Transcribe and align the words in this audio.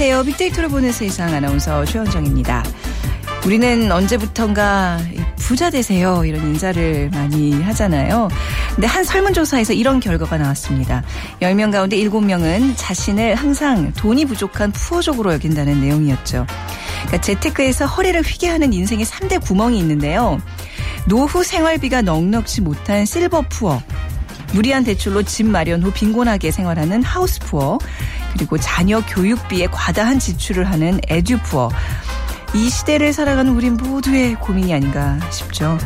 안녕하세요. 0.00 0.22
빅데이터를 0.26 0.68
보는 0.68 0.92
세상 0.92 1.34
아나운서 1.34 1.84
최원정입니다. 1.84 2.62
우리는 3.44 3.90
언제부턴가 3.90 5.00
부자 5.34 5.70
되세요 5.70 6.24
이런 6.24 6.40
인사를 6.46 7.10
많이 7.10 7.60
하잖아요. 7.62 8.28
근데 8.76 8.86
한 8.86 9.02
설문조사에서 9.02 9.72
이런 9.72 9.98
결과가 9.98 10.38
나왔습니다. 10.38 11.02
10명 11.42 11.72
가운데 11.72 11.96
7명은 11.96 12.74
자신을 12.76 13.34
항상 13.34 13.92
돈이 13.94 14.26
부족한 14.26 14.70
푸어족으로 14.70 15.32
여긴다는 15.32 15.80
내용이었죠. 15.80 16.46
그러니까 17.06 17.20
재테크에서 17.20 17.86
허리를 17.86 18.22
휘게 18.22 18.46
하는 18.46 18.72
인생의 18.72 19.04
3대 19.04 19.42
구멍이 19.42 19.80
있는데요. 19.80 20.40
노후 21.06 21.42
생활비가 21.42 22.02
넉넉지 22.02 22.60
못한 22.60 23.04
실버 23.04 23.46
푸어, 23.48 23.82
무리한 24.52 24.84
대출로 24.84 25.22
집 25.22 25.46
마련 25.46 25.82
후 25.82 25.92
빈곤하게 25.92 26.50
생활하는 26.50 27.02
하우스 27.02 27.40
푸어, 27.40 27.78
그리고 28.32 28.58
자녀 28.58 29.00
교육비에 29.00 29.68
과다한 29.68 30.18
지출을 30.18 30.64
하는 30.70 31.00
에듀 31.08 31.38
푸어. 31.42 31.70
이 32.54 32.70
시대를 32.70 33.12
살아가는 33.12 33.52
우리 33.52 33.70
모두의 33.70 34.34
고민이 34.36 34.72
아닌가 34.72 35.18
싶죠. 35.30 35.78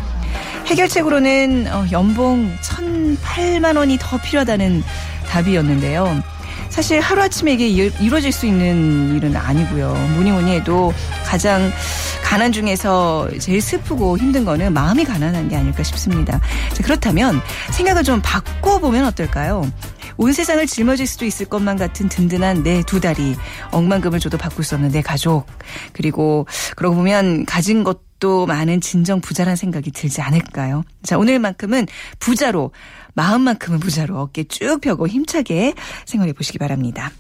해결책으로는 0.66 1.66
어, 1.72 1.86
연봉 1.90 2.56
1,008만 2.62 3.76
원이 3.76 3.98
더 4.00 4.18
필요하다는 4.18 4.82
답이었는데요. 5.28 6.22
사실 6.68 7.00
하루아침에 7.00 7.52
이게 7.52 7.68
이루어질 7.68 8.32
수 8.32 8.46
있는 8.46 9.16
일은 9.16 9.36
아니고요. 9.36 9.92
뭐니 10.14 10.30
뭐니 10.30 10.52
해도 10.52 10.94
가장 11.26 11.70
가난 12.32 12.50
중에서 12.50 13.28
제일 13.40 13.60
슬프고 13.60 14.16
힘든 14.16 14.46
거는 14.46 14.72
마음이 14.72 15.04
가난한 15.04 15.50
게 15.50 15.56
아닐까 15.56 15.82
싶습니다. 15.82 16.40
자, 16.72 16.82
그렇다면 16.82 17.38
생각을 17.72 18.04
좀 18.04 18.22
바꿔보면 18.22 19.04
어떨까요? 19.04 19.70
온 20.16 20.32
세상을 20.32 20.66
짊어질 20.66 21.06
수도 21.06 21.26
있을 21.26 21.44
것만 21.44 21.76
같은 21.76 22.08
든든한 22.08 22.62
내 22.62 22.84
두 22.84 23.00
다리, 23.00 23.36
억만금을 23.70 24.18
줘도 24.18 24.38
바꿀 24.38 24.64
수 24.64 24.74
없는 24.76 24.92
내 24.92 25.02
가족, 25.02 25.44
그리고 25.92 26.46
그러고 26.74 26.96
보면 26.96 27.44
가진 27.44 27.84
것도 27.84 28.46
많은 28.46 28.80
진정 28.80 29.20
부자란 29.20 29.54
생각이 29.54 29.90
들지 29.90 30.22
않을까요? 30.22 30.84
자, 31.02 31.18
오늘만큼은 31.18 31.86
부자로, 32.18 32.72
마음만큼은 33.12 33.78
부자로 33.78 34.18
어깨 34.18 34.44
쭉 34.44 34.80
펴고 34.80 35.06
힘차게 35.06 35.74
생활해 36.06 36.32
보시기 36.32 36.56
바랍니다. 36.56 37.12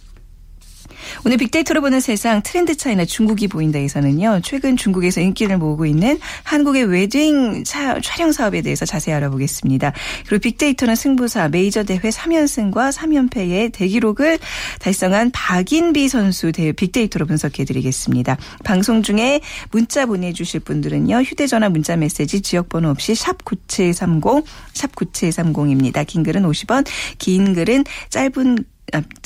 오늘 1.24 1.36
빅데이터로 1.36 1.80
보는 1.80 2.00
세상 2.00 2.42
트렌드 2.42 2.76
차이나 2.76 3.04
중국이 3.04 3.48
보인다에서는요. 3.48 4.40
최근 4.42 4.76
중국에서 4.76 5.20
인기를 5.20 5.58
모으고 5.58 5.86
있는 5.86 6.18
한국의 6.44 6.84
웨딩 6.84 7.64
차, 7.64 8.00
촬영 8.00 8.32
사업에 8.32 8.62
대해서 8.62 8.84
자세히 8.84 9.14
알아보겠습니다. 9.14 9.92
그리고 10.26 10.40
빅데이터는 10.40 10.94
승부사 10.94 11.48
메이저 11.48 11.84
대회 11.84 11.98
3연승과 11.98 12.92
3연패의 12.92 13.72
대기록을 13.72 14.38
달성한 14.80 15.30
박인비 15.32 16.08
선수 16.08 16.52
대 16.52 16.72
빅데이터로 16.72 17.26
분석해 17.26 17.64
드리겠습니다. 17.64 18.36
방송 18.64 19.02
중에 19.02 19.40
문자 19.70 20.06
보내 20.06 20.32
주실 20.32 20.60
분들은요. 20.60 21.22
휴대 21.22 21.46
전화 21.46 21.68
문자 21.68 21.96
메시지 21.96 22.40
지역 22.40 22.68
번호 22.68 22.88
없이 22.90 23.14
샵 23.14 23.44
9730, 23.44 24.44
샵 24.72 24.94
9730입니다. 24.94 26.06
긴 26.06 26.22
글은 26.22 26.42
50원, 26.42 26.86
긴 27.18 27.54
글은 27.54 27.84
짧은 28.10 28.58
아, 28.58 28.71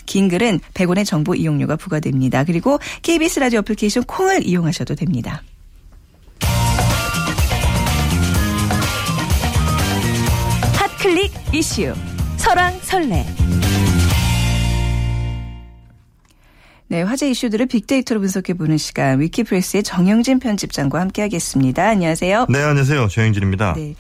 긴 0.06 0.28
글은 0.28 0.61
100원의 0.75 1.05
정보 1.05 1.34
이용료가 1.34 1.77
부과됩니다. 1.77 2.45
그리고 2.45 2.78
KBS 3.03 3.41
라디오 3.41 3.61
애플리케이션 3.61 4.05
콩을 4.05 4.47
이용하셔도 4.47 4.95
됩니다. 4.95 5.42
hot 10.75 10.96
click 10.96 11.33
이슈 11.53 11.94
설왕설래 12.37 13.26
네, 16.88 17.03
화제 17.03 17.28
이슈들을 17.28 17.66
빅데이터로 17.66 18.21
분석해보는 18.21 18.78
시간 18.78 19.21
위키프레스의 19.21 19.82
정영진 19.82 20.38
편집장과 20.38 21.00
함께하겠습니다. 21.00 21.84
안녕하세요. 21.84 22.47
네, 22.49 22.60
안녕하세요. 22.60 23.09
정영진입니다. 23.09 23.75
네. 23.75 23.94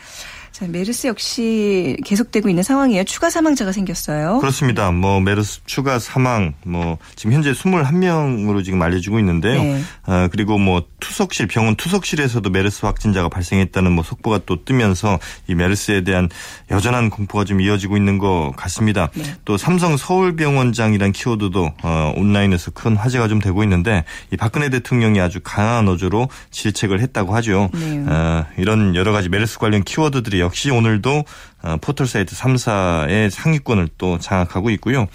자, 0.56 0.66
메르스 0.66 1.06
역시 1.06 1.98
계속되고 2.06 2.48
있는 2.48 2.62
상황이에요. 2.62 3.04
추가 3.04 3.28
사망자가 3.28 3.72
생겼어요. 3.72 4.38
그렇습니다. 4.38 4.90
뭐 4.90 5.20
메르스 5.20 5.60
추가 5.66 5.98
사망 5.98 6.54
뭐 6.64 6.96
지금 7.14 7.34
현재 7.34 7.52
21명으로 7.52 8.64
지금 8.64 8.80
알려지고 8.80 9.18
있는데요. 9.18 9.62
네. 9.62 9.82
아, 10.06 10.30
그리고 10.32 10.56
뭐 10.56 10.82
투석실 10.98 11.46
병원 11.48 11.76
투석실에서도 11.76 12.48
메르스 12.48 12.86
확진자가 12.86 13.28
발생했다는 13.28 13.92
뭐 13.92 14.02
속보가 14.02 14.40
또 14.46 14.64
뜨면서 14.64 15.18
이 15.46 15.54
메르스에 15.54 16.04
대한 16.04 16.30
여전한 16.70 17.10
공포가 17.10 17.44
좀 17.44 17.60
이어지고 17.60 17.98
있는 17.98 18.16
것 18.16 18.54
같습니다. 18.56 19.10
네. 19.12 19.24
또 19.44 19.58
삼성 19.58 19.98
서울병원장이란 19.98 21.12
키워드도 21.12 21.72
어, 21.82 22.14
온라인에서 22.16 22.70
큰 22.70 22.96
화제가 22.96 23.28
좀 23.28 23.40
되고 23.40 23.62
있는데 23.62 24.06
이 24.32 24.38
박근혜 24.38 24.70
대통령이 24.70 25.20
아주 25.20 25.40
강한 25.44 25.86
어조로 25.86 26.30
질책을 26.50 27.00
했다고 27.00 27.34
하죠. 27.34 27.68
네. 27.74 28.06
어, 28.08 28.46
이런 28.56 28.94
여러 28.94 29.12
가지 29.12 29.28
메르스 29.28 29.58
관련 29.58 29.82
키워드들이 29.82 30.45
역시 30.46 30.70
오늘도 30.70 31.24
어, 31.62 31.76
포털 31.80 32.06
사이트 32.06 32.34
3사의 32.34 33.30
상위권을 33.30 33.88
또 33.98 34.18
장악하고 34.18 34.70
있고요. 34.70 35.06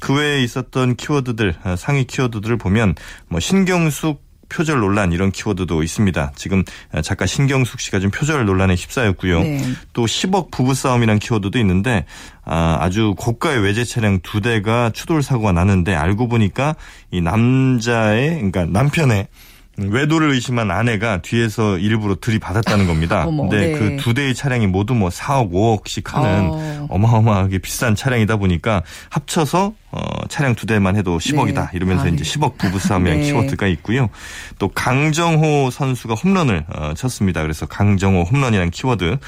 그 0.00 0.14
외에 0.14 0.42
있었던 0.42 0.96
키워드들 0.96 1.54
어, 1.64 1.76
상위 1.76 2.04
키워드들을 2.04 2.56
보면 2.56 2.94
뭐 3.28 3.40
신경숙 3.40 4.24
표절 4.48 4.78
논란 4.78 5.12
이런 5.12 5.32
키워드도 5.32 5.82
있습니다. 5.82 6.32
지금 6.36 6.62
어, 6.92 7.02
작가 7.02 7.26
신경숙 7.26 7.80
씨가 7.80 7.98
좀 7.98 8.10
표절 8.10 8.44
논란에 8.44 8.74
휩싸였고요. 8.74 9.42
네. 9.42 9.60
또 9.92 10.04
10억 10.04 10.50
부부싸움이란 10.50 11.18
키워드도 11.18 11.58
있는데 11.58 12.06
아, 12.44 12.78
아주 12.80 13.14
고가의 13.18 13.60
외제 13.60 13.84
차량 13.84 14.20
두 14.20 14.40
대가 14.40 14.90
추돌 14.90 15.22
사고가 15.22 15.52
나는데 15.52 15.94
알고 15.94 16.28
보니까 16.28 16.76
이 17.10 17.20
남자의 17.20 18.36
그러니까 18.36 18.66
남편의 18.66 19.26
외도를 19.78 20.30
의심한 20.30 20.70
아내가 20.70 21.20
뒤에서 21.20 21.78
일부러 21.78 22.16
들이받았다는 22.20 22.86
겁니다. 22.86 23.26
근데 23.26 23.72
네. 23.72 23.72
그두 23.72 24.14
대의 24.14 24.34
차량이 24.34 24.66
모두 24.66 24.94
뭐 24.94 25.10
4억, 25.10 25.52
5억씩 25.52 26.08
하는 26.08 26.50
어. 26.50 26.86
어마어마하게 26.90 27.58
비싼 27.58 27.94
차량이다 27.94 28.36
보니까 28.36 28.82
합쳐서 29.10 29.74
어, 29.90 30.00
차량 30.28 30.54
두 30.54 30.66
대만 30.66 30.96
해도 30.96 31.18
10억이다 31.18 31.54
네. 31.54 31.68
이러면서 31.74 32.04
아, 32.04 32.08
이제 32.08 32.24
10억 32.24 32.56
부부싸움이라는 32.58 33.22
네. 33.22 33.26
키워드가 33.28 33.66
있고요. 33.68 34.08
또 34.58 34.68
강정호 34.68 35.70
선수가 35.70 36.14
홈런을 36.14 36.64
어, 36.74 36.94
쳤습니다. 36.94 37.42
그래서 37.42 37.66
강정호 37.66 38.22
홈런이라는 38.22 38.70
키워드. 38.70 39.18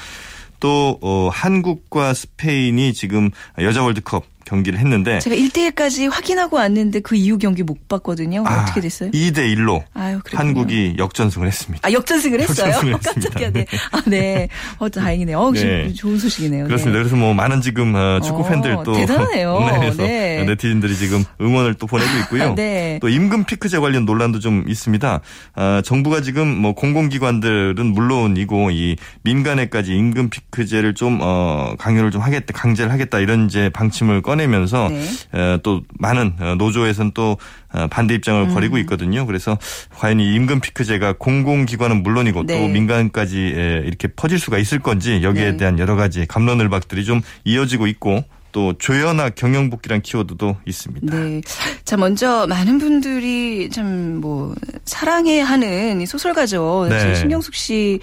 또 0.59 0.99
어, 1.01 1.29
한국과 1.31 2.13
스페인이 2.13 2.93
지금 2.93 3.31
여자 3.59 3.81
월드컵 3.81 4.25
경기를 4.45 4.79
했는데 4.79 5.19
제가 5.19 5.35
1대1까지 5.35 6.09
확인하고 6.09 6.57
왔는데 6.57 7.01
그 7.01 7.15
이후 7.15 7.37
경기 7.37 7.63
못 7.63 7.87
봤거든요. 7.87 8.43
아, 8.47 8.63
어떻게 8.63 8.81
됐어요? 8.81 9.11
2대 9.11 9.55
1로 9.55 9.83
아유, 9.93 10.19
한국이 10.33 10.95
역전승을 10.97 11.47
했습니다. 11.47 11.87
아, 11.87 11.91
역전승을 11.91 12.39
했어요? 12.41 12.67
역전승을 12.67 12.93
깜짝이야. 13.03 13.51
네. 13.51 13.65
아, 13.91 14.01
네. 14.07 14.47
어, 14.77 14.89
다행이네요. 14.89 15.39
어, 15.39 15.51
네. 15.51 15.93
좋은 15.93 16.17
소식이네요. 16.17 16.65
그렇습니다. 16.65 16.97
네. 16.97 17.03
그래서 17.03 17.15
뭐 17.15 17.33
많은 17.33 17.61
지금 17.61 17.93
어, 17.95 18.19
축구 18.21 18.47
팬들 18.47 18.71
어, 18.73 18.83
또 18.83 18.93
대단하네요. 18.99 19.93
네. 19.97 20.43
네티즌들이 20.45 20.95
지금 20.95 21.23
응원을 21.41 21.75
또 21.75 21.85
보내고 21.85 22.09
있고요. 22.23 22.53
네. 22.59 22.97
또 23.01 23.09
임금 23.09 23.43
피크제 23.45 23.79
관련 23.79 24.05
논란도 24.05 24.39
좀 24.39 24.65
있습니다. 24.67 25.21
아, 25.55 25.81
정부가 25.85 26.21
지금 26.21 26.47
뭐 26.47 26.73
공공기관들은 26.73 27.85
물론이고 27.85 28.71
이 28.71 28.95
민간에까지 29.23 29.95
임금 29.95 30.29
피크제를 30.29 30.93
좀 30.95 31.19
어, 31.21 31.75
강요를 31.77 32.11
좀 32.11 32.21
하겠다, 32.21 32.53
강제를 32.53 32.91
하겠다 32.91 33.19
이런 33.19 33.45
이제 33.45 33.69
방침을 33.69 34.21
꺼내 34.21 34.38
꺼내면서 34.39 34.89
네. 34.89 35.57
또 35.63 35.81
많은 35.99 36.33
어, 36.39 36.55
노조에서는 36.55 37.11
또 37.13 37.37
어, 37.71 37.87
반대 37.87 38.15
입장을 38.15 38.41
음. 38.41 38.53
벌이고 38.53 38.77
있거든요. 38.79 39.25
그래서 39.25 39.57
과연 39.95 40.19
이 40.19 40.33
임금 40.33 40.61
피크제가 40.61 41.13
공공기관은 41.19 42.01
물론이고 42.01 42.45
네. 42.45 42.59
또 42.59 42.67
민간까지 42.67 43.37
이렇게 43.85 44.07
퍼질 44.07 44.39
수가 44.39 44.57
있을 44.57 44.79
건지 44.79 45.21
여기에 45.21 45.51
네. 45.51 45.57
대한 45.57 45.79
여러 45.79 45.95
가지 45.95 46.25
감론을박들이 46.25 47.03
좀 47.05 47.21
이어지고 47.43 47.87
있고 47.87 48.23
또 48.51 48.73
조연화 48.77 49.29
경영복귀란 49.29 50.01
키워드도 50.01 50.57
있습니다. 50.65 51.15
네. 51.15 51.41
자, 51.83 51.97
먼저 51.97 52.47
많은 52.47 52.79
분들이 52.79 53.69
참 53.69 54.09
뭐 54.19 54.53
사랑해 54.85 55.39
하는 55.39 56.05
소설가죠. 56.05 56.87
네. 56.89 57.15
신경숙 57.15 57.53
씨의 57.55 57.99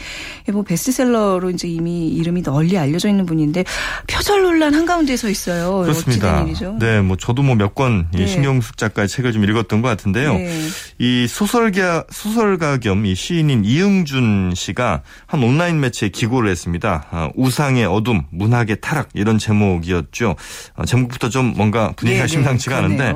뭐 0.53 0.63
베스트셀러로 0.63 1.51
이제 1.51 1.69
이미 1.69 2.09
이름이 2.09 2.43
널리 2.43 2.79
알려져 2.79 3.09
있는 3.09 3.27
분인데 3.27 3.65
표절 4.07 4.43
논란 4.43 4.75
한가운데 4.75 5.17
서 5.17 5.29
있어요. 5.29 5.79
그렇습니다. 5.83 6.45
네, 6.79 7.01
뭐 7.01 7.17
저도 7.17 7.43
뭐 7.43 7.55
몇권 7.55 8.09
네. 8.13 8.27
신경숙 8.27 8.77
작가의 8.77 9.09
책을 9.09 9.33
좀 9.33 9.45
읽었던 9.45 9.83
것 9.83 9.89
같은데요. 9.89 10.35
네. 10.35 10.61
이 10.99 11.27
소설가 11.29 12.05
소설가 12.11 12.79
겸 12.79 13.05
이 13.07 13.15
시인인 13.15 13.65
이응준 13.65 14.55
씨가 14.57 15.03
한 15.27 15.43
온라인 15.43 15.81
매체에 15.81 16.09
기고를 16.09 16.51
했습니다. 16.51 17.07
아, 17.11 17.31
우상의 17.37 17.85
어둠, 17.85 18.25
문학의 18.31 18.79
타락 18.81 19.11
이런 19.15 19.39
제목이었죠. 19.39 20.36
어, 20.75 20.85
제목부터 20.85 21.29
좀 21.29 21.55
뭔가 21.57 21.93
분위기가 21.97 22.25
네, 22.25 22.27
네 22.27 22.33
심상치가 22.33 22.79
않은데 22.79 23.15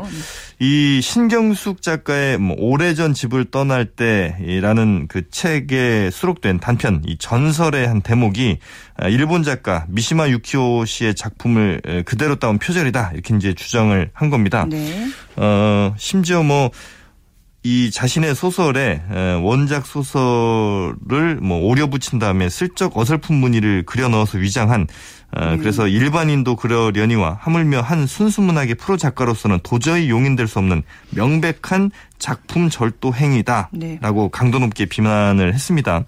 이 0.63 1.01
신경숙 1.03 1.81
작가의 1.81 2.37
뭐 2.37 2.55
오래전 2.59 3.15
집을 3.15 3.47
떠날 3.47 3.87
때라는 3.87 5.07
그 5.09 5.31
책에 5.31 6.11
수록된 6.11 6.61
단편 6.61 7.03
이 7.07 7.17
전설의 7.17 7.89
한 7.89 8.03
대목이 8.03 8.59
아, 8.97 9.09
일본 9.09 9.43
작가 9.43 9.87
미시마 9.89 10.29
유키오 10.29 10.85
씨의 10.85 11.15
작품을 11.15 12.03
그대로 12.05 12.37
따온 12.37 12.59
표절이다 12.59 13.13
이렇게 13.15 13.35
이제 13.35 13.55
주장을 13.55 14.11
한 14.13 14.29
겁니다. 14.31 14.67
네. 14.69 15.09
어 15.37 15.95
심지어 15.97 16.43
뭐이 16.43 17.91
자신의 17.91 18.35
소설에 18.35 19.01
원작 19.43 19.87
소설을 19.87 21.37
뭐 21.41 21.61
오려 21.61 21.87
붙인 21.87 22.19
다음에 22.19 22.51
슬쩍 22.51 22.99
어설픈 22.99 23.35
무늬를 23.37 23.85
그려 23.87 24.09
넣어서 24.09 24.37
위장한 24.37 24.87
어, 25.37 25.53
음. 25.53 25.59
그래서 25.59 25.89
일반인도 25.89 26.57
그러려니와 26.57 27.39
하물며 27.41 27.81
한 27.81 28.07
순수문학의 28.07 28.77
프로 28.77 28.97
작가로서는 28.97 29.61
도저히 29.63 30.11
용인될 30.11 30.47
수 30.47 30.59
없는 30.59 30.83
명백한 31.11 31.91
작품 32.19 32.69
절도 32.69 33.15
행위다라고 33.15 33.71
네. 33.73 34.29
강도 34.33 34.59
높게 34.59 34.85
비난을 34.85 35.55
했습니다. 35.55 36.05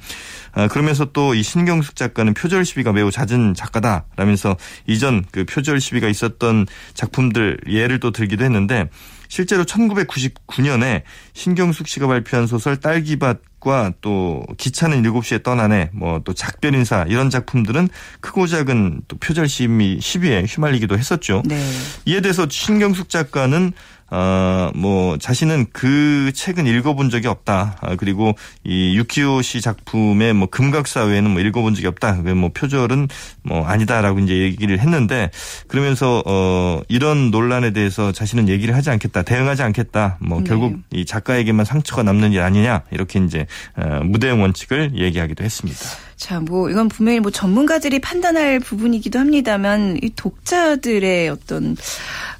아, 0.53 0.69
그러면서 0.69 1.07
또 1.07 1.33
이 1.35 1.43
신경숙 1.43 1.97
작가는 1.97 2.35
표절 2.35 2.65
시비가 2.65 2.93
매우 2.93 3.11
잦은 3.11 3.55
작가다라면서 3.55 4.57
이전 4.87 5.25
그 5.31 5.45
표절 5.45 5.81
시비가 5.81 6.09
있었던 6.09 6.67
작품들 6.95 7.59
예를 7.69 8.01
또 8.01 8.11
들기도 8.11 8.45
했는데 8.45 8.89
실제로 9.32 9.64
1999년에 9.64 11.05
신경숙 11.32 11.88
씨가 11.88 12.06
발표한 12.06 12.46
소설 12.46 12.76
딸기밭과 12.76 13.94
또 14.02 14.44
기차는 14.58 15.02
7시에 15.02 15.43
떠나네 15.43 15.88
뭐 15.94 16.20
또 16.25 16.34
작별 16.34 16.75
인사 16.75 17.06
이런 17.08 17.31
작품들은 17.31 17.88
크고 18.20 18.46
작은 18.46 19.00
또 19.08 19.17
표절 19.17 19.49
시비에 19.49 20.44
휘말리기도 20.44 20.99
했었죠. 20.99 21.43
네. 21.46 21.58
이에 22.05 22.20
대해서 22.20 22.46
신경숙 22.46 23.08
작가는 23.08 23.73
어, 24.14 24.70
뭐, 24.75 25.17
자신은 25.17 25.69
그 25.73 26.32
책은 26.35 26.67
읽어본 26.67 27.09
적이 27.09 27.29
없다. 27.29 27.79
아, 27.81 27.97
그리고 27.97 28.35
이 28.62 28.94
유키오 28.99 29.41
씨 29.41 29.62
작품의 29.62 30.35
뭐 30.35 30.49
금각사 30.50 31.05
외에는 31.05 31.31
뭐 31.31 31.41
읽어본 31.41 31.75
적이 31.75 31.87
없다. 31.87 32.12
뭐 32.35 32.50
표절은 32.53 33.09
뭐 33.43 33.64
아니다라고 33.67 34.19
이제 34.19 34.37
얘기를 34.37 34.79
했는데 34.81 35.31
그러면서 35.67 36.23
어, 36.26 36.82
이런 36.88 37.31
논란에 37.31 37.70
대해서 37.70 38.12
자신은 38.12 38.50
얘기를 38.50 38.76
하지 38.76 38.91
않겠다. 38.91 39.23
대응하지 39.23 39.62
않겠다. 39.62 40.19
뭐 40.20 40.41
네. 40.41 40.44
결국 40.44 40.76
이 40.91 41.06
작가에게만 41.06 41.65
상처가 41.65 42.03
남는 42.03 42.32
일 42.32 42.43
아니냐. 42.43 42.82
이렇게 42.91 43.19
이제 43.19 43.47
어, 43.76 44.00
무대응 44.05 44.43
원칙을 44.43 44.93
얘기하기도 44.94 45.43
했습니다. 45.43 45.81
자, 46.23 46.39
뭐 46.39 46.71
이건 46.71 46.89
분명히 46.89 47.19
뭐 47.19 47.33
전문가들이 47.33 47.99
판단할 47.99 48.61
부분이기도 48.61 49.19
합니다만 49.19 49.99
이 50.01 50.11
독자들의 50.15 51.29
어떤 51.31 51.77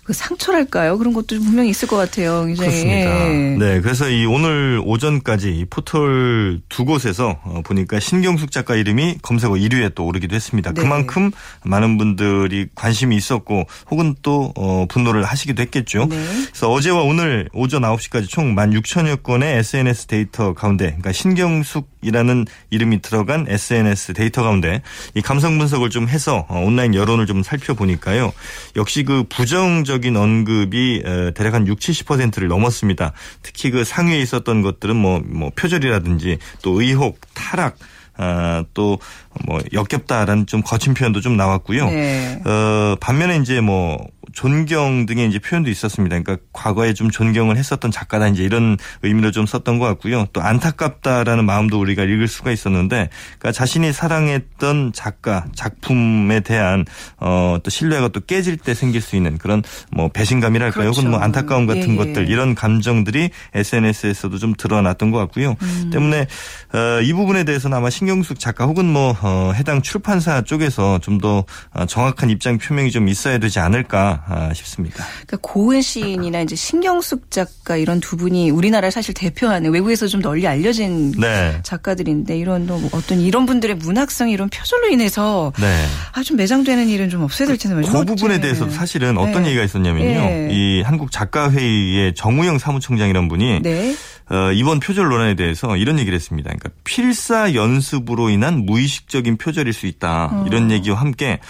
그 0.05 0.13
상처랄까요? 0.13 0.99
그런 0.99 1.13
것도 1.13 1.39
분명히 1.41 1.71
있을 1.71 1.87
것 1.87 1.97
같아요. 1.97 2.45
굉장히. 2.45 2.71
그렇습니다. 2.71 3.29
예. 3.29 3.57
네, 3.57 3.81
그래서 3.81 4.09
이 4.09 4.27
오늘 4.27 4.83
오전까지 4.85 5.51
이 5.51 5.65
포털 5.65 6.61
두 6.69 6.85
곳에서 6.85 7.39
어, 7.45 7.61
보니까 7.65 8.01
신경숙 8.01 8.51
작가 8.51 8.75
이름이 8.75 9.19
검색어 9.23 9.53
1위에 9.53 9.95
또 9.95 10.05
오르기도 10.05 10.35
했습니다. 10.35 10.73
네. 10.73 10.81
그만큼 10.81 11.31
많은 11.65 11.99
분들이 11.99 12.67
관심이 12.75 13.15
있었고 13.15 13.65
혹은 13.93 14.17
또 14.23 14.53
어, 14.57 14.87
분노를 14.89 15.23
하시기도 15.23 15.63
했겠죠. 15.63 16.07
네. 16.07 16.17
그래서 16.47 16.69
어제와 16.71 17.03
오늘 17.03 17.49
오전 17.53 17.83
9시까지 17.83 18.29
총 18.29 18.57
16,000여 18.57 19.23
건의 19.23 19.59
SNS 19.59 20.07
데이터 20.07 20.53
가운데 20.53 20.87
그러니까 20.87 21.13
신경숙이라는 21.13 22.47
이름이 22.71 23.03
들어간 23.03 23.47
SNS 23.49 23.72
데이터 24.15 24.43
가운데 24.43 24.83
이 25.15 25.23
감성 25.23 25.59
분석을 25.59 25.91
좀 25.91 26.09
해서 26.09 26.47
어, 26.49 26.61
온라인 26.61 26.95
여론을 26.95 27.27
좀 27.27 27.43
살펴보니까요. 27.43 28.33
역시 28.77 29.05
그 29.05 29.25
부정적 29.29 29.93
부정적인 29.93 30.17
언급이 30.17 31.03
대략 31.35 31.55
한 31.55 31.67
60, 31.67 32.07
70%를 32.07 32.49
넘었습니다. 32.49 33.13
특히 33.43 33.71
그 33.71 33.85
상위에 33.85 34.21
있었던 34.21 34.63
것들은 34.63 34.97
뭐, 34.97 35.21
뭐 35.25 35.51
표절이라든지 35.55 36.39
또 36.63 36.81
의혹, 36.81 37.21
타락, 37.35 37.77
아, 38.17 38.65
또뭐 38.75 39.61
역겹다라는 39.73 40.47
좀 40.47 40.63
거친 40.63 40.95
표현도 40.95 41.21
좀 41.21 41.37
나왔고요. 41.37 41.87
네. 41.87 42.41
어, 42.45 42.97
반면에 43.01 43.37
이제 43.37 43.61
뭐 43.61 43.99
존경 44.33 45.07
등의 45.07 45.29
이제 45.29 45.39
표현도 45.39 45.71
있었습니다. 45.71 46.19
그러니까 46.21 46.45
과거에 46.53 46.95
좀 46.95 47.11
존경을 47.11 47.57
했었던 47.57 47.91
작가다 47.91 48.29
이제 48.29 48.43
이런 48.43 48.77
의미로 49.03 49.31
좀 49.31 49.47
썼던 49.47 49.79
것 49.79 49.87
같고요. 49.87 50.27
또 50.33 50.41
안타깝다라는 50.43 51.45
마음도 51.45 51.79
우리가 51.81 52.05
읽을 52.05 52.29
수가 52.29 52.51
있었는데 52.51 53.11
그러니까 53.39 53.53
자신이 53.53 53.93
사랑했던 53.93 54.93
작가 54.95 55.47
작품에 55.55 56.41
대한 56.41 56.85
어, 57.19 57.59
또 57.63 57.71
신뢰가 57.71 58.09
또 58.09 58.21
깨질 58.21 58.57
때 58.57 58.75
생길 58.75 59.01
수 59.01 59.17
있는 59.17 59.39
그런 59.39 59.63
뭐 59.91 60.09
배신감이랄까요. 60.09 60.85
그렇죠. 60.85 61.01
혹은 61.01 61.11
뭐 61.11 61.21
안타까움 61.21 61.67
같은 61.67 61.93
예, 61.93 61.97
것들 61.97 62.29
이런 62.29 62.55
감정들이 62.55 63.31
SNS에서도 63.55 64.39
좀 64.39 64.55
드러났던 64.55 65.11
것 65.11 65.19
같고요. 65.19 65.57
음. 65.61 65.91
때문에 65.93 66.27
어, 66.73 67.01
이 67.03 67.13
부분에 67.13 67.45
대해서는 67.45 67.77
아마 67.77 67.91
신경숙 67.91 68.39
작가 68.39 68.65
혹은 68.65 68.87
뭐 68.87 69.17
어, 69.21 69.53
해당 69.55 69.83
출판사 69.83 70.43
쪽에서 70.43 70.99
좀더 70.99 71.45
어, 71.75 71.87
정확한 71.87 72.31
입장 72.31 72.59
표명이 72.59 72.91
좀 72.91 73.09
있어야 73.09 73.39
되지 73.39 73.59
않을까 73.59 74.22
아, 74.27 74.53
싶습니다. 74.55 75.05
그러니까 75.27 75.39
고은 75.41 75.83
시인이나 75.83 76.41
이제 76.43 76.55
신경숙 76.55 77.31
작가 77.31 77.77
이런 77.77 78.01
두 78.01 78.17
분이 78.17 78.51
우리나라를 78.51 78.91
사실 78.91 79.15
대표하는 79.15 79.73
외국에서 79.73 80.07
좀 80.07 80.23
널리 80.23 80.47
알려진 80.47 81.13
네. 81.13 81.59
작가들인데 81.63 82.37
이런 82.37 82.67
또 82.67 82.81
어떤 82.93 83.21
이런 83.21 83.47
분들의 83.47 83.77
문학성 83.77 84.31
이런 84.31 84.49
표절로 84.49 84.89
인해서 84.89 85.53
네. 85.59 85.87
아좀 86.13 86.37
매장되는 86.37 86.89
일은 86.89 87.11
좀 87.11 87.23
없어야 87.23 87.49
될 87.49 87.59
텐데 87.59 87.75
말이죠. 87.75 87.93
그 87.93 88.05
부분에 88.05 88.41
대해서 88.41 88.69
사실은 88.71 89.19
어떤 89.19 89.43
네. 89.43 89.49
얘기가 89.49 89.65
있었냐면요. 89.65 90.21
네. 90.21 90.49
이 90.53 90.83
한국 90.83 91.11
작가회의의 91.11 92.15
정우영 92.15 92.59
사무총장이라는 92.59 93.29
분이 93.29 93.63
네. 93.63 93.95
어, 94.31 94.51
이번 94.53 94.81
표절 94.81 95.09
논란에 95.09 95.35
대해서 95.35 95.77
이런 95.77 95.99
얘기를 95.99 96.17
했습니다. 96.17 96.49
그러니까 96.49 96.71
필사 96.85 97.55
연습으로 97.55 98.31
인한 98.31 98.65
무의식적인 98.65 99.37
표절일 99.37 99.73
수 99.73 99.87
있다. 99.87 100.31
어. 100.33 100.45
이런 100.47 100.71
얘기와 100.71 100.99
함께 100.99 101.41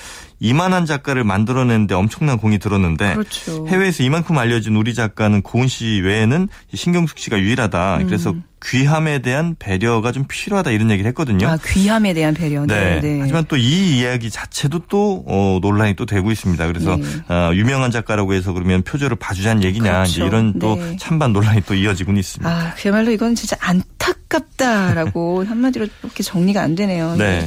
이만한 0.42 0.86
작가를 0.86 1.22
만들어내는데 1.22 1.94
엄청난 1.94 2.36
공이 2.36 2.58
들었는데 2.58 3.14
그렇죠. 3.14 3.64
해외에서 3.68 4.02
이만큼 4.02 4.36
알려진 4.38 4.74
우리 4.74 4.92
작가는 4.92 5.40
고은 5.40 5.68
씨 5.68 6.00
외에는 6.00 6.48
신경숙 6.74 7.18
씨가 7.18 7.38
유일하다. 7.38 7.98
음. 7.98 8.06
그래서 8.06 8.34
귀함에 8.64 9.20
대한 9.20 9.56
배려가 9.58 10.12
좀 10.12 10.24
필요하다 10.28 10.70
이런 10.70 10.90
얘기를 10.90 11.08
했거든요. 11.10 11.48
아, 11.48 11.56
귀함에 11.64 12.12
대한 12.14 12.34
배려. 12.34 12.64
네. 12.66 13.00
네. 13.00 13.00
네. 13.00 13.18
하지만 13.20 13.44
또 13.46 13.56
이 13.56 13.98
이야기 13.98 14.30
자체도 14.30 14.82
또 14.88 15.24
어, 15.28 15.58
논란이 15.62 15.94
또 15.94 16.06
되고 16.06 16.30
있습니다. 16.32 16.66
그래서 16.66 16.96
네. 16.96 17.04
어, 17.32 17.52
유명한 17.54 17.90
작가라고 17.92 18.34
해서 18.34 18.52
그러면 18.52 18.82
표절을 18.82 19.16
봐주자는 19.16 19.62
얘기냐 19.62 19.92
그렇죠. 19.92 20.26
이런 20.26 20.58
또 20.58 20.74
네. 20.76 20.96
찬반 20.98 21.32
논란이 21.32 21.62
또 21.66 21.74
이어지고는 21.74 22.18
있습니다. 22.18 22.50
아, 22.50 22.74
그야말로 22.76 23.12
이건 23.12 23.34
진짜 23.36 23.56
안타깝다라고 23.60 25.44
한마디로 25.48 25.86
이렇게 26.02 26.22
정리가 26.22 26.60
안 26.62 26.74
되네요. 26.74 27.14
네. 27.16 27.46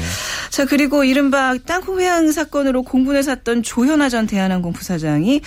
자, 0.50 0.66
그리고 0.66 1.04
이른바 1.04 1.56
땅콩 1.66 2.00
회항 2.00 2.32
사건으로 2.32 2.84
공분을 2.86 3.24
샀던 3.24 3.64
조현아 3.64 4.10
전 4.10 4.28
대한항공 4.28 4.74
부사장이 4.74 5.42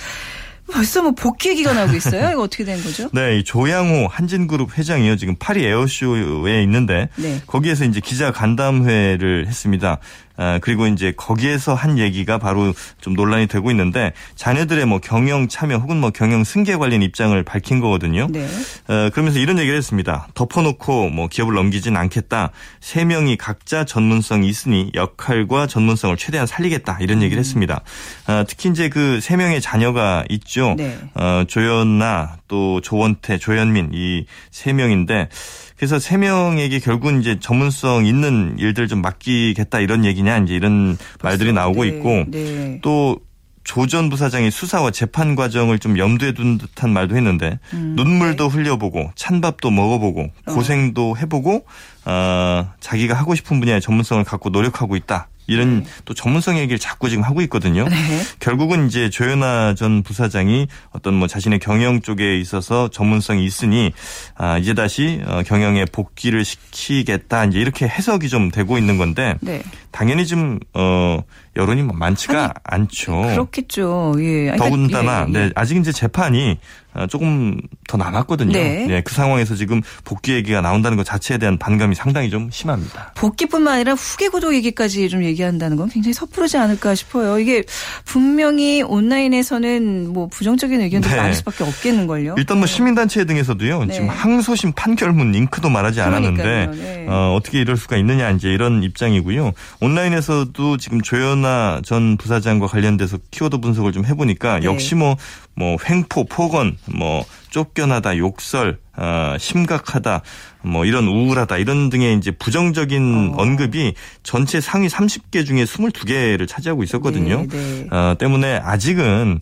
벌써 0.71 1.03
뭐 1.03 1.13
복귀 1.13 1.49
얘기가 1.49 1.73
나오고 1.73 1.97
있어요. 1.97 2.31
이거 2.33 2.43
어떻게 2.43 2.65
된 2.65 2.83
거죠? 2.83 3.09
네, 3.15 3.39
이 3.39 3.45
조양호 3.45 4.07
한진그룹 4.07 4.77
회장이요. 4.77 5.17
지금 5.17 5.35
파리 5.39 5.65
에어쇼에 5.65 6.63
있는데 6.63 7.09
네. 7.17 7.41
거기에서 7.47 7.85
이제 7.85 8.01
기자 8.01 8.33
간담회를 8.33 9.47
했습니다. 9.47 9.99
아, 10.39 10.59
그리고 10.63 10.87
이제 10.87 11.13
거기에서 11.17 11.75
한 11.75 11.99
얘기가 11.99 12.39
바로 12.39 12.73
좀 13.01 13.13
논란이 13.15 13.49
되고 13.49 13.71
있는데 13.71 14.13
자녀들의 14.37 14.87
뭐 14.87 15.01
경영 15.01 15.49
참여 15.49 15.77
혹은 15.77 16.01
뭐 16.01 16.11
경영 16.11 16.45
승계 16.45 16.77
관련 16.77 17.03
입장을 17.03 17.41
밝힌 17.43 17.81
거거든요. 17.81 18.29
네. 18.31 18.47
어, 18.89 19.11
그러면서 19.13 19.39
이런 19.41 19.59
얘기를 19.59 19.77
했습니다. 19.77 20.29
덮어놓고 20.35 21.11
뭐 21.11 21.29
기업을 21.29 21.55
넘기진 21.55 21.97
않겠다. 21.97 22.51
세 22.81 23.05
명이 23.05 23.37
각자 23.37 23.85
전문성이 23.85 24.49
있으니 24.49 24.91
역할과 24.95 25.67
전문성을 25.67 26.17
최대한 26.17 26.47
살리겠다 26.47 26.99
이런 27.01 27.21
얘기를 27.21 27.39
음. 27.39 27.41
했습니다. 27.41 27.83
어, 28.29 28.45
특히 28.49 28.71
이제 28.71 28.89
그 28.89 29.19
세 29.21 29.37
명의 29.37 29.61
자녀가 29.61 30.25
있죠. 30.31 30.75
네. 30.79 30.97
어, 31.15 31.43
조연나 31.47 32.39
또 32.47 32.81
조원태, 32.81 33.39
조현민 33.39 33.91
이 33.93 34.25
세 34.51 34.73
명인데 34.73 35.29
그래서 35.77 35.99
세 35.99 36.17
명에게 36.17 36.79
결국은 36.81 37.21
이제 37.21 37.39
전문성 37.41 38.07
있는 38.07 38.57
일들 38.59 38.89
좀 38.89 39.01
맡기겠다 39.03 39.81
이런 39.81 40.05
얘기냐 40.05 40.28
이제 40.37 40.55
이런 40.55 40.99
말들이 41.23 41.53
나오고 41.53 41.85
네, 41.85 41.89
있고 41.89 42.25
네. 42.29 42.79
또 42.83 43.19
조전 43.65 44.09
부사장이 44.09 44.51
수사와 44.51 44.91
재판 44.91 45.35
과정을 45.35 45.79
좀 45.79 45.99
염두에 45.99 46.33
둔 46.33 46.57
듯한 46.57 46.91
말도 46.91 47.17
했는데 47.17 47.59
음, 47.75 47.95
눈물도 47.97 48.49
네. 48.49 48.55
흘려보고 48.55 49.11
찬밥도 49.15 49.71
먹어보고 49.71 50.31
어. 50.47 50.55
고생도 50.55 51.19
해보고 51.19 51.67
어, 52.07 52.73
자기가 52.81 53.15
하고 53.15 53.35
싶은 53.35 53.61
분야의 53.61 53.83
전문성을 53.83 54.25
갖고 54.25 54.49
노력하고 54.49 54.97
있다. 54.97 55.29
이런 55.49 55.83
네. 55.83 55.91
또 56.05 56.15
전문성 56.15 56.59
얘기를 56.59 56.79
자꾸 56.79 57.09
지금 57.09 57.25
하고 57.25 57.41
있거든요. 57.43 57.89
네. 57.89 57.97
결국은 58.39 58.87
이제 58.87 59.11
조현아 59.11 59.75
전 59.75 60.03
부사장이 60.03 60.69
어떤 60.91 61.15
뭐 61.15 61.27
자신의 61.27 61.59
경영 61.59 62.01
쪽에 62.03 62.39
있어서 62.39 62.89
전문성이 62.89 63.45
있으니 63.45 63.93
아 64.37 64.59
이제 64.59 64.75
다시 64.75 65.21
어, 65.27 65.43
경영에 65.45 65.87
복귀를 65.87 66.45
시키겠다 66.45 67.47
이제 67.47 67.59
이렇게 67.59 67.89
해석이 67.89 68.29
좀 68.29 68.51
되고 68.51 68.79
있는 68.79 68.99
건데 68.99 69.37
네. 69.41 69.63
당연히 69.99 70.29
좀 70.29 70.61
어, 70.75 71.19
여론이 71.57 71.83
뭐 71.83 71.97
많지가 71.97 72.55
아니, 72.63 72.83
않죠. 72.85 73.21
그렇겠죠. 73.21 74.15
예. 74.21 74.55
더군다나 74.57 75.27
예, 75.29 75.29
예. 75.29 75.33
네, 75.47 75.51
아직 75.57 75.77
이제 75.77 75.91
재판이 75.91 76.57
어, 76.95 77.07
조금 77.09 77.61
더 77.89 77.97
남았거든요. 77.97 78.53
네. 78.53 78.87
네. 78.87 79.01
그 79.03 79.13
상황에서 79.13 79.57
지금 79.57 79.83
복귀 80.05 80.35
얘기가 80.35 80.61
나온다는 80.61 80.97
것 80.97 81.05
자체에 81.05 81.39
대한 81.39 81.59
반감이 81.59 81.97
상당히 81.97 82.31
좀 82.31 82.49
심합니다. 82.51 83.13
복귀뿐만 83.17 83.75
아니라 83.75 83.95
후계 83.95 84.29
구독 84.29 84.55
얘기까지 84.55 85.09
좀 85.09 85.25
얘기한다는 85.25 85.77
건 85.77 85.89
굉장히 85.89 86.15
섣부르지 86.15 86.57
않을까 86.57 86.95
싶어요. 86.95 87.39
이게 87.41 87.65
분명히 88.05 88.83
온라인에서는 88.83 90.13
뭐 90.13 90.29
부정적인 90.29 90.81
의견도 90.81 91.09
네. 91.09 91.17
많을 91.17 91.35
수밖에 91.35 91.65
없겠는 91.65 92.07
걸요. 92.07 92.37
일단 92.39 92.59
뭐 92.59 92.67
네. 92.67 92.73
시민단체 92.73 93.25
등에서도요. 93.25 93.85
네. 93.87 93.95
지금 93.95 94.09
항소심 94.09 94.73
판결문 94.73 95.33
링크도 95.33 95.69
말하지 95.69 96.01
않았는데 96.01 96.67
네. 96.73 97.07
어, 97.09 97.35
어떻게 97.35 97.61
이럴 97.61 97.77
수가 97.77 97.97
있느냐 97.97 98.31
이제 98.31 98.49
이런 98.49 98.83
입장이고요. 98.83 99.53
온라인에서도 99.89 100.77
지금 100.77 101.01
조현아 101.01 101.81
전 101.85 102.17
부사장과 102.17 102.67
관련돼서 102.67 103.19
키워드 103.31 103.59
분석을 103.59 103.93
좀 103.93 104.05
해보니까 104.05 104.61
네. 104.61 104.67
역시 104.67 104.95
뭐뭐 104.95 105.79
횡포, 105.89 106.25
폭언, 106.25 106.77
뭐 106.87 107.25
쫓겨나다, 107.51 108.19
욕설, 108.19 108.79
어, 108.97 109.37
심각하다, 109.39 110.23
뭐 110.63 110.85
이런 110.85 111.07
우울하다 111.09 111.57
이런 111.59 111.89
등의 111.89 112.17
이제 112.17 112.31
부정적인 112.31 113.35
어. 113.35 113.43
언급이 113.43 113.95
전체 114.23 114.61
상위 114.61 114.89
30개 114.89 115.47
중에 115.47 115.65
22개를 115.65 116.47
차지하고 116.47 116.83
있었거든요. 116.83 117.47
네, 117.49 117.87
네. 117.87 117.87
어, 117.91 118.15
때문에 118.19 118.61
아직은 118.63 119.41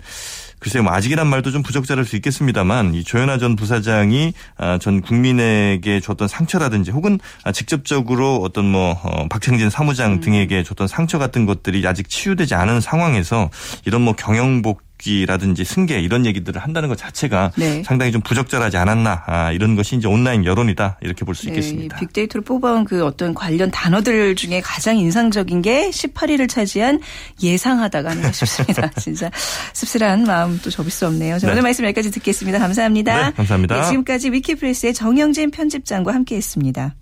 글쎄요, 0.67 0.83
뭐 0.83 0.93
아직이란 0.95 1.29
말도 1.29 1.53
좀 1.53 1.63
부적절할 1.63 2.05
수 2.05 2.17
있겠습니다만 2.17 2.93
이 2.95 3.05
조현아 3.05 3.39
전 3.39 3.55
부사장이 3.55 4.33
아, 4.59 4.79
전 4.79 5.01
국민에게 5.01 6.01
줬던 6.01 6.27
상처라든지 6.27 6.91
혹은 6.91 7.21
직접적으로 7.55 8.39
어떤 8.43 8.65
뭐 8.65 9.01
어, 9.05 9.29
박창진 9.29 9.71
사무장 9.71 10.15
음. 10.15 10.21
등에게 10.21 10.65
줬던 10.65 10.89
상처 10.89 11.21
같은 11.21 11.47
것들이 11.47 11.87
아직 11.87 12.09
치유되지 12.09 12.57
않은 12.57 12.81
상황에서 12.81 13.49
이런 13.85 14.03
뭐 14.03 14.15
경영복 14.15 14.83
복귀라든지 14.97 15.65
승계 15.65 16.01
이런 16.01 16.27
얘기들을 16.27 16.61
한다는 16.61 16.89
것 16.89 16.97
자체가 16.97 17.53
네. 17.57 17.83
상당히 17.85 18.13
좀 18.13 18.21
부적절하지 18.23 18.77
않았나 18.77 19.25
아, 19.27 19.53
이런 19.53 19.77
것이 19.77 19.97
이제 19.97 20.09
온라인 20.09 20.45
여론이다 20.45 20.99
이렇게 21.03 21.25
볼수 21.25 21.47
네, 21.47 21.51
있겠습니다. 21.51 21.99
빅데이터로 21.99 22.43
뽑아온 22.43 22.85
그 22.85 23.05
어떤 23.05 23.35
관련 23.35 23.71
단어들 23.71 24.35
중에 24.35 24.61
가장 24.61 24.97
인상적인 24.97 25.63
게 25.63 25.91
18위를 25.91 26.49
차지한 26.49 27.01
예상하다가 27.43 28.11
아닌가 28.17 28.33
싶습니다. 28.33 28.89
진짜 28.99 29.31
씁쓸한 29.73 30.25
마음 30.25 30.59
또 30.63 30.71
접을 30.71 30.91
수 30.91 31.07
없네요. 31.07 31.39
자, 31.39 31.47
네. 31.47 31.53
오늘 31.53 31.63
말씀 31.63 31.85
여기까지 31.85 32.11
듣겠습니다. 32.11 32.59
감사합니다. 32.59 33.31
네, 33.31 33.35
감사합니다. 33.35 33.81
네, 33.81 33.89
지금까지 33.89 34.31
위키프레스의 34.31 34.95
정영진 34.95 35.51
편집장과 35.51 36.15
함께했습니다. 36.15 36.95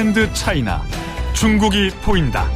트렌드 0.00 0.32
차이나 0.32 0.82
중국이 1.34 1.90
보인다. 2.00 2.48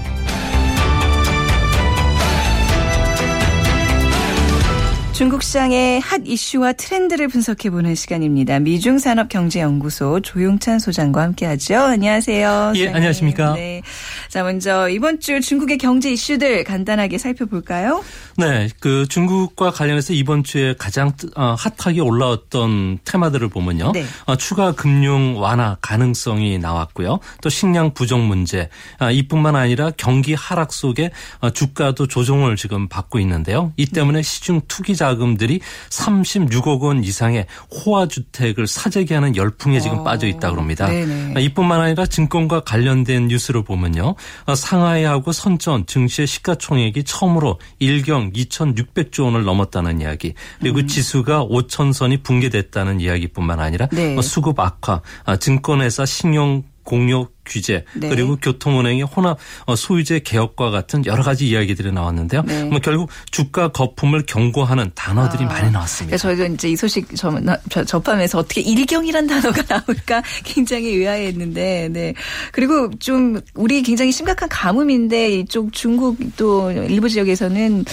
중국 5.14 5.44
시장의 5.44 6.00
핫 6.00 6.22
이슈와 6.24 6.72
트렌드를 6.72 7.28
분석해 7.28 7.70
보는 7.70 7.94
시간입니다. 7.94 8.58
미중 8.58 8.98
산업 8.98 9.28
경제 9.28 9.60
연구소 9.60 10.18
조용찬 10.18 10.80
소장과 10.80 11.22
함께 11.22 11.46
하죠. 11.46 11.76
안녕하세요. 11.76 12.72
예, 12.74 12.78
소장님. 12.78 12.96
안녕하십니까. 12.96 13.52
네. 13.54 13.82
자, 14.28 14.42
먼저 14.42 14.88
이번 14.88 15.20
주 15.20 15.40
중국의 15.40 15.78
경제 15.78 16.10
이슈들 16.10 16.64
간단하게 16.64 17.18
살펴볼까요? 17.18 18.02
네, 18.38 18.68
그 18.80 19.06
중국과 19.08 19.70
관련해서 19.70 20.14
이번 20.14 20.42
주에 20.42 20.74
가장 20.76 21.12
어, 21.36 21.54
핫하게 21.56 22.00
올라왔던 22.00 22.98
테마들을 23.04 23.48
보면요. 23.50 23.92
네. 23.92 24.04
어, 24.24 24.34
추가 24.34 24.72
금융 24.72 25.40
완화 25.40 25.76
가능성이 25.80 26.58
나왔고요. 26.58 27.20
또 27.40 27.48
식량 27.48 27.94
부족 27.94 28.18
문제, 28.18 28.68
아, 28.98 29.12
이뿐만 29.12 29.54
아니라 29.54 29.92
경기 29.96 30.34
하락 30.34 30.72
속에 30.72 31.12
어, 31.38 31.50
주가도 31.50 32.08
조정을 32.08 32.56
지금 32.56 32.88
받고 32.88 33.20
있는데요. 33.20 33.72
이 33.76 33.86
때문에 33.86 34.20
시중 34.22 34.60
투기 34.66 34.96
자 34.96 35.03
금들이 35.16 35.60
36억 35.90 36.80
원 36.80 37.04
이상의 37.04 37.46
호화 37.70 38.08
주택을 38.08 38.66
사재기 38.66 39.12
하는 39.12 39.36
열풍에 39.36 39.80
지금 39.80 40.02
빠져 40.02 40.26
있다고 40.26 40.56
합니다. 40.56 40.86
네네. 40.86 41.34
아, 41.36 41.40
이뿐만 41.40 41.80
아니라 41.80 42.06
증권과 42.06 42.60
관련된 42.60 43.28
뉴스를 43.28 43.64
보면요. 43.64 44.14
상하이하고 44.56 45.32
선전 45.32 45.86
증시의 45.86 46.26
시가총액이 46.26 47.04
처음으로 47.04 47.58
일경 47.78 48.14
정 48.14 48.30
2,600조 48.32 49.24
원을 49.24 49.42
넘었다는 49.44 50.00
이야기 50.00 50.34
그리고 50.60 50.78
음. 50.78 50.86
지수가 50.86 51.46
5천선이 51.46 52.22
붕괴됐다는 52.22 53.00
이야기뿐만 53.00 53.58
아니라 53.58 53.88
네. 53.92 54.14
뭐 54.14 54.22
수급 54.22 54.60
악화, 54.60 55.02
아, 55.24 55.36
증권회사 55.36 56.06
신용 56.06 56.62
공유 56.84 57.26
규제 57.46 57.84
네. 57.94 58.08
그리고 58.08 58.36
교통은행의 58.36 59.02
혼합 59.02 59.38
어, 59.66 59.76
소유재 59.76 60.20
개혁과 60.20 60.70
같은 60.70 61.04
여러 61.06 61.22
가지 61.22 61.48
이야기들이 61.48 61.92
나왔는데요. 61.92 62.42
네. 62.42 62.64
뭐 62.64 62.78
결국 62.80 63.10
주가 63.30 63.68
거품을 63.68 64.24
경고하는 64.26 64.92
단어들이 64.94 65.44
아. 65.44 65.48
많이 65.48 65.70
나왔습니다. 65.70 66.16
저희도 66.16 66.46
이제 66.46 66.70
이 66.70 66.76
소식 66.76 67.08
접하면서 67.86 68.38
어떻게 68.38 68.60
일경이란 68.60 69.26
단어가 69.26 69.62
나올까 69.68 70.22
굉장히 70.44 70.88
의아했는데, 70.88 71.88
네. 71.92 72.14
그리고 72.52 72.90
좀 72.98 73.40
우리 73.54 73.82
굉장히 73.82 74.12
심각한 74.12 74.48
가뭄인데 74.48 75.38
이쪽 75.38 75.72
중국 75.72 76.18
또 76.36 76.70
일부 76.70 77.08
지역에서는 77.08 77.84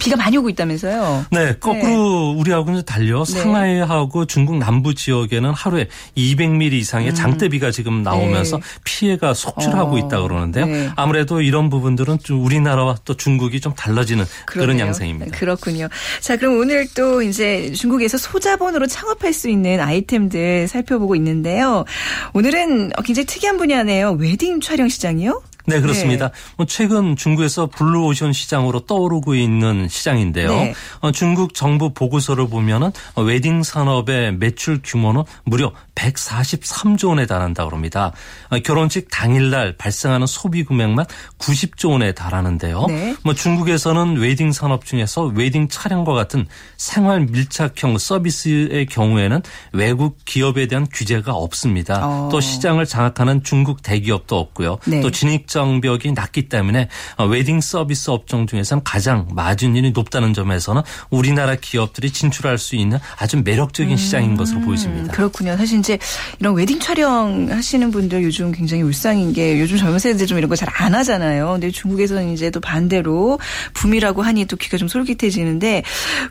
비가 0.00 0.16
많이 0.16 0.36
오고 0.36 0.50
있다면서요? 0.50 1.26
네, 1.30 1.54
거꾸로 1.58 2.34
네. 2.34 2.40
우리하고는 2.40 2.82
달려 2.84 3.24
네. 3.24 3.32
상하이하고 3.32 4.26
중국 4.26 4.58
남부 4.58 4.94
지역에는 4.94 5.50
하루에 5.50 5.88
200mm 6.16 6.72
이상의 6.72 7.10
음. 7.10 7.14
장대비가 7.14 7.70
지금 7.70 8.02
나오면서 8.02 8.56
네. 8.56 8.62
피해가 8.96 9.34
속출하고 9.34 9.96
어. 9.96 9.98
있다 9.98 10.22
그러는데요. 10.22 10.66
네. 10.66 10.90
아무래도 10.96 11.42
이런 11.42 11.68
부분들은 11.68 12.18
좀 12.22 12.42
우리나라와 12.42 12.96
또 13.04 13.14
중국이 13.14 13.60
좀 13.60 13.74
달라지는 13.74 14.24
그러네요. 14.46 14.66
그런 14.66 14.88
양상입니다. 14.88 15.36
그렇군요. 15.36 15.88
자, 16.20 16.36
그럼 16.36 16.58
오늘 16.58 16.86
또 16.94 17.20
이제 17.20 17.72
중국에서 17.72 18.16
소자본으로 18.16 18.86
창업할 18.86 19.34
수 19.34 19.50
있는 19.50 19.80
아이템들 19.80 20.68
살펴보고 20.68 21.14
있는데요. 21.16 21.84
오늘은 22.32 22.92
굉장히 23.04 23.26
특이한 23.26 23.58
분야네요. 23.58 24.12
웨딩 24.12 24.60
촬영 24.60 24.88
시장이요? 24.88 25.42
네, 25.66 25.80
그렇습니다. 25.80 26.28
네. 26.28 26.32
뭐 26.56 26.66
최근 26.66 27.16
중국에서 27.16 27.66
블루오션 27.66 28.32
시장으로 28.32 28.80
떠오르고 28.80 29.34
있는 29.34 29.88
시장인데요. 29.88 30.48
네. 30.48 30.74
어, 31.00 31.10
중국 31.10 31.54
정부 31.54 31.92
보고서를 31.92 32.48
보면은 32.48 32.92
웨딩 33.16 33.64
산업의 33.64 34.36
매출 34.36 34.80
규모는 34.82 35.24
무려 35.44 35.72
143조 35.96 37.08
원에 37.08 37.26
달한다고 37.26 37.72
합니다. 37.72 38.12
어, 38.50 38.58
결혼식 38.60 39.08
당일날 39.10 39.76
발생하는 39.76 40.26
소비 40.28 40.64
금액만 40.64 41.06
90조 41.38 41.90
원에 41.90 42.12
달하는데요. 42.12 42.86
네. 42.86 43.16
뭐 43.24 43.34
중국에서는 43.34 44.18
웨딩 44.18 44.52
산업 44.52 44.84
중에서 44.84 45.24
웨딩 45.24 45.68
촬영과 45.68 46.12
같은 46.12 46.46
생활 46.76 47.22
밀착형 47.22 47.98
서비스의 47.98 48.86
경우에는 48.86 49.42
외국 49.72 50.18
기업에 50.24 50.68
대한 50.68 50.86
규제가 50.92 51.32
없습니다. 51.32 52.06
어. 52.06 52.28
또 52.30 52.40
시장을 52.40 52.86
장악하는 52.86 53.42
중국 53.42 53.82
대기업도 53.82 54.38
없고요. 54.38 54.78
네. 54.86 55.00
또 55.00 55.10
진입 55.10 55.48
장벽이 55.48 56.12
낮기 56.12 56.48
때문에 56.48 56.88
어, 57.16 57.24
웨딩 57.24 57.60
서비스 57.60 58.10
업종 58.10 58.46
중에서는 58.46 58.84
가장 58.84 59.26
마진율이 59.32 59.92
높다는 59.92 60.34
점에서는 60.34 60.82
우리나라 61.10 61.54
기업들이 61.56 62.10
진출할 62.10 62.58
수 62.58 62.76
있는 62.76 62.98
아주 63.18 63.40
매력적인 63.42 63.92
음, 63.92 63.96
시장인 63.96 64.36
것으로 64.36 64.60
보여집니다. 64.60 65.12
그렇군요. 65.12 65.56
사실 65.56 65.78
이제 65.86 65.98
이런 66.40 66.54
웨딩 66.56 66.80
촬영 66.80 67.46
하시는 67.48 67.90
분들 67.92 68.24
요즘 68.24 68.50
굉장히 68.50 68.82
울상인 68.82 69.32
게 69.32 69.60
요즘 69.60 69.76
젊은 69.76 70.00
세대들 70.00 70.26
좀 70.26 70.36
이런 70.38 70.48
거 70.50 70.56
잘 70.56 70.66
안 70.78 70.94
하잖아요. 70.96 71.52
근데 71.52 71.70
중국에서는 71.70 72.32
이제 72.32 72.50
또 72.50 72.60
반대로 72.60 73.38
붐이라고 73.74 74.22
하니 74.22 74.46
또 74.46 74.56
귀가 74.56 74.76
좀 74.78 74.88
솔깃해지는데 74.88 75.84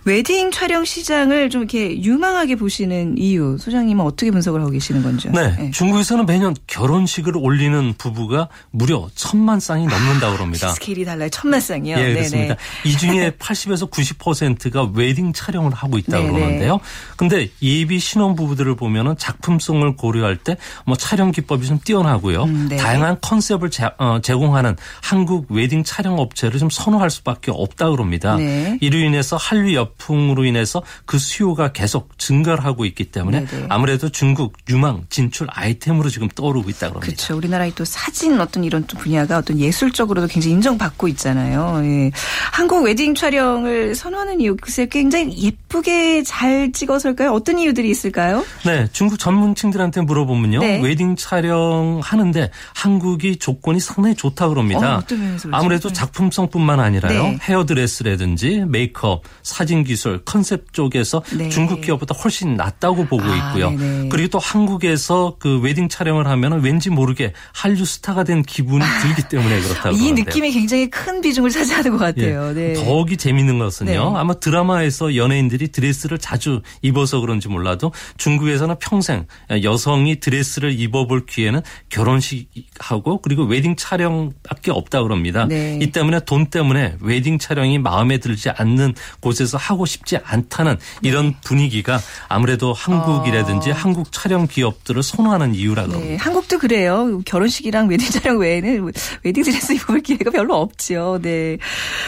웨딩 0.03 0.51
촬영 0.51 0.83
시장을 0.83 1.49
좀 1.49 1.61
이렇게 1.61 2.01
유망하게 2.03 2.55
보시는 2.57 3.15
이유 3.17 3.57
소장님은 3.59 4.03
어떻게 4.03 4.29
분석을 4.31 4.59
하고 4.59 4.71
계시는 4.71 5.03
건지. 5.03 5.29
네. 5.31 5.55
네. 5.57 5.71
중국에서는 5.71 6.25
매년 6.25 6.53
결혼식을 6.67 7.37
올리는 7.37 7.93
부부가 7.97 8.49
무려 8.71 9.07
천만 9.15 9.59
쌍이 9.61 9.85
넘는다고 9.85 10.33
그럽니다. 10.35 10.71
스케일이 10.75 11.05
달라요. 11.05 11.29
천만 11.31 11.59
쌍이요. 11.61 11.97
예, 11.97 12.13
그렇습니다. 12.13 12.55
이 12.83 12.97
중에 12.97 13.31
80에서 13.39 13.89
90%가 13.89 14.91
웨딩 14.93 15.31
촬영을 15.33 15.71
하고 15.73 15.97
있다고 15.97 16.23
네네. 16.25 16.33
그러는데요. 16.39 16.79
근데 17.15 17.49
예비 17.61 17.99
신혼 17.99 18.35
부부들을 18.35 18.75
보면은 18.75 19.15
작품 19.17 19.44
성을 19.59 19.95
고려할 19.95 20.37
때 20.37 20.55
뭐 20.85 20.95
촬영 20.95 21.31
기법이 21.31 21.65
좀 21.65 21.79
뛰어나고요. 21.83 22.43
음, 22.43 22.67
네. 22.69 22.77
다양한 22.77 23.17
컨셉을 23.21 23.69
제, 23.71 23.89
어, 23.97 24.19
제공하는 24.21 24.75
한국 25.01 25.51
웨딩 25.51 25.83
촬영 25.83 26.19
업체를 26.19 26.59
좀 26.59 26.69
선호할 26.69 27.09
수밖에 27.09 27.51
없다 27.53 27.89
그럽니다. 27.89 28.35
네. 28.35 28.77
이로 28.81 28.97
인해서 28.97 29.35
한류 29.37 29.73
여풍으로 29.75 30.45
인해서 30.45 30.83
그 31.05 31.17
수요가 31.17 31.71
계속 31.71 32.17
증가를 32.17 32.65
하고 32.65 32.85
있기 32.85 33.05
때문에 33.05 33.45
네네. 33.45 33.67
아무래도 33.69 34.09
중국 34.09 34.53
유망 34.69 35.05
진출 35.09 35.47
아이템으로 35.49 36.09
지금 36.09 36.27
떠오르고 36.29 36.69
있다 36.69 36.89
그럽니다. 36.89 36.99
그렇죠. 37.05 37.35
우리나라의 37.35 37.73
또 37.75 37.85
사진 37.85 38.39
어떤 38.39 38.63
이런 38.63 38.85
또 38.87 38.97
분야가 38.97 39.37
어떤 39.37 39.59
예술적으로도 39.59 40.27
굉장히 40.27 40.55
인정받고 40.55 41.07
있잖아요. 41.09 41.81
예. 41.83 42.11
한국 42.51 42.83
웨딩 42.83 43.15
촬영을 43.15 43.95
선호하는 43.95 44.41
이유 44.41 44.55
글쎄 44.57 44.87
굉장히 44.87 45.37
예쁘게 45.41 46.23
잘 46.23 46.71
찍어서일까요? 46.71 47.31
어떤 47.31 47.59
이유들이 47.59 47.89
있을까요? 47.89 48.45
네, 48.65 48.87
중국 48.91 49.17
젊은층들한테 49.19 50.01
물어보면요. 50.01 50.59
네. 50.59 50.81
웨딩 50.81 51.15
촬영하는데 51.15 52.51
한국이 52.73 53.37
조건이 53.37 53.79
상당히 53.79 54.15
좋다 54.15 54.49
그럽니다. 54.49 54.97
어, 54.97 55.03
아무래도 55.51 55.91
작품성뿐만 55.91 56.79
아니라요. 56.79 57.23
네. 57.23 57.37
헤어드레스라든지 57.41 58.65
메이크업, 58.67 59.23
사진 59.43 59.83
기술, 59.83 60.23
컨셉 60.25 60.73
쪽에서 60.73 61.23
네. 61.37 61.49
중국 61.49 61.81
기업보다 61.81 62.15
훨씬 62.15 62.55
낫다고 62.55 63.05
보고 63.05 63.23
아, 63.23 63.35
있고요. 63.35 63.67
아, 63.67 64.09
그리고 64.09 64.29
또 64.29 64.39
한국에서 64.39 65.35
그 65.39 65.59
웨딩 65.59 65.89
촬영을 65.89 66.27
하면 66.27 66.61
왠지 66.61 66.89
모르게 66.89 67.33
한류 67.53 67.85
스타가 67.85 68.23
된 68.23 68.43
기분이 68.43 68.83
들기 69.01 69.27
때문에 69.27 69.61
그렇다고 69.61 69.95
이 69.95 70.11
느낌이 70.11 70.51
굉장히 70.51 70.89
큰 70.89 71.21
비중을 71.21 71.49
차지하는 71.49 71.91
것 71.91 71.97
같아요. 71.97 72.49
예. 72.49 72.53
네. 72.53 72.73
더욱이 72.73 73.17
재밌는 73.17 73.59
것은요. 73.59 73.91
네. 73.91 73.97
아마 73.97 74.33
드라마에서 74.33 75.15
연예인들이 75.15 75.69
드레스를 75.69 76.17
자주 76.17 76.61
입어서 76.81 77.19
그런지 77.19 77.47
몰라도 77.47 77.91
중국에서는 78.17 78.75
평생 78.79 79.24
여성이 79.63 80.19
드레스를 80.19 80.79
입어볼 80.79 81.25
기회는 81.25 81.61
결혼식하고 81.89 83.21
그리고 83.21 83.43
웨딩 83.43 83.75
촬영밖에 83.75 84.71
없다 84.71 85.03
그럽니다. 85.03 85.45
네. 85.45 85.79
이 85.81 85.91
때문에 85.91 86.21
돈 86.25 86.47
때문에 86.47 86.95
웨딩 87.01 87.39
촬영이 87.39 87.79
마음에 87.79 88.17
들지 88.17 88.49
않는 88.49 88.93
곳에서 89.19 89.57
하고 89.57 89.85
싶지 89.85 90.17
않다는 90.23 90.77
이런 91.01 91.27
네. 91.27 91.37
분위기가 91.43 91.99
아무래도 92.27 92.73
한국이라든지 92.73 93.71
어. 93.71 93.73
한국 93.73 94.11
촬영 94.11 94.47
기업들을 94.47 95.01
선호하는 95.03 95.55
이유라 95.55 95.83
네. 95.83 95.87
그럽니다. 95.89 96.25
한국도 96.25 96.59
그래요. 96.59 97.21
결혼식이랑 97.25 97.87
웨딩 97.89 98.09
촬영 98.09 98.39
외에는 98.39 98.91
웨딩 99.23 99.43
드레스 99.43 99.73
입을 99.73 100.01
기회가 100.01 100.31
별로 100.31 100.55
없죠. 100.55 101.19
네. 101.21 101.57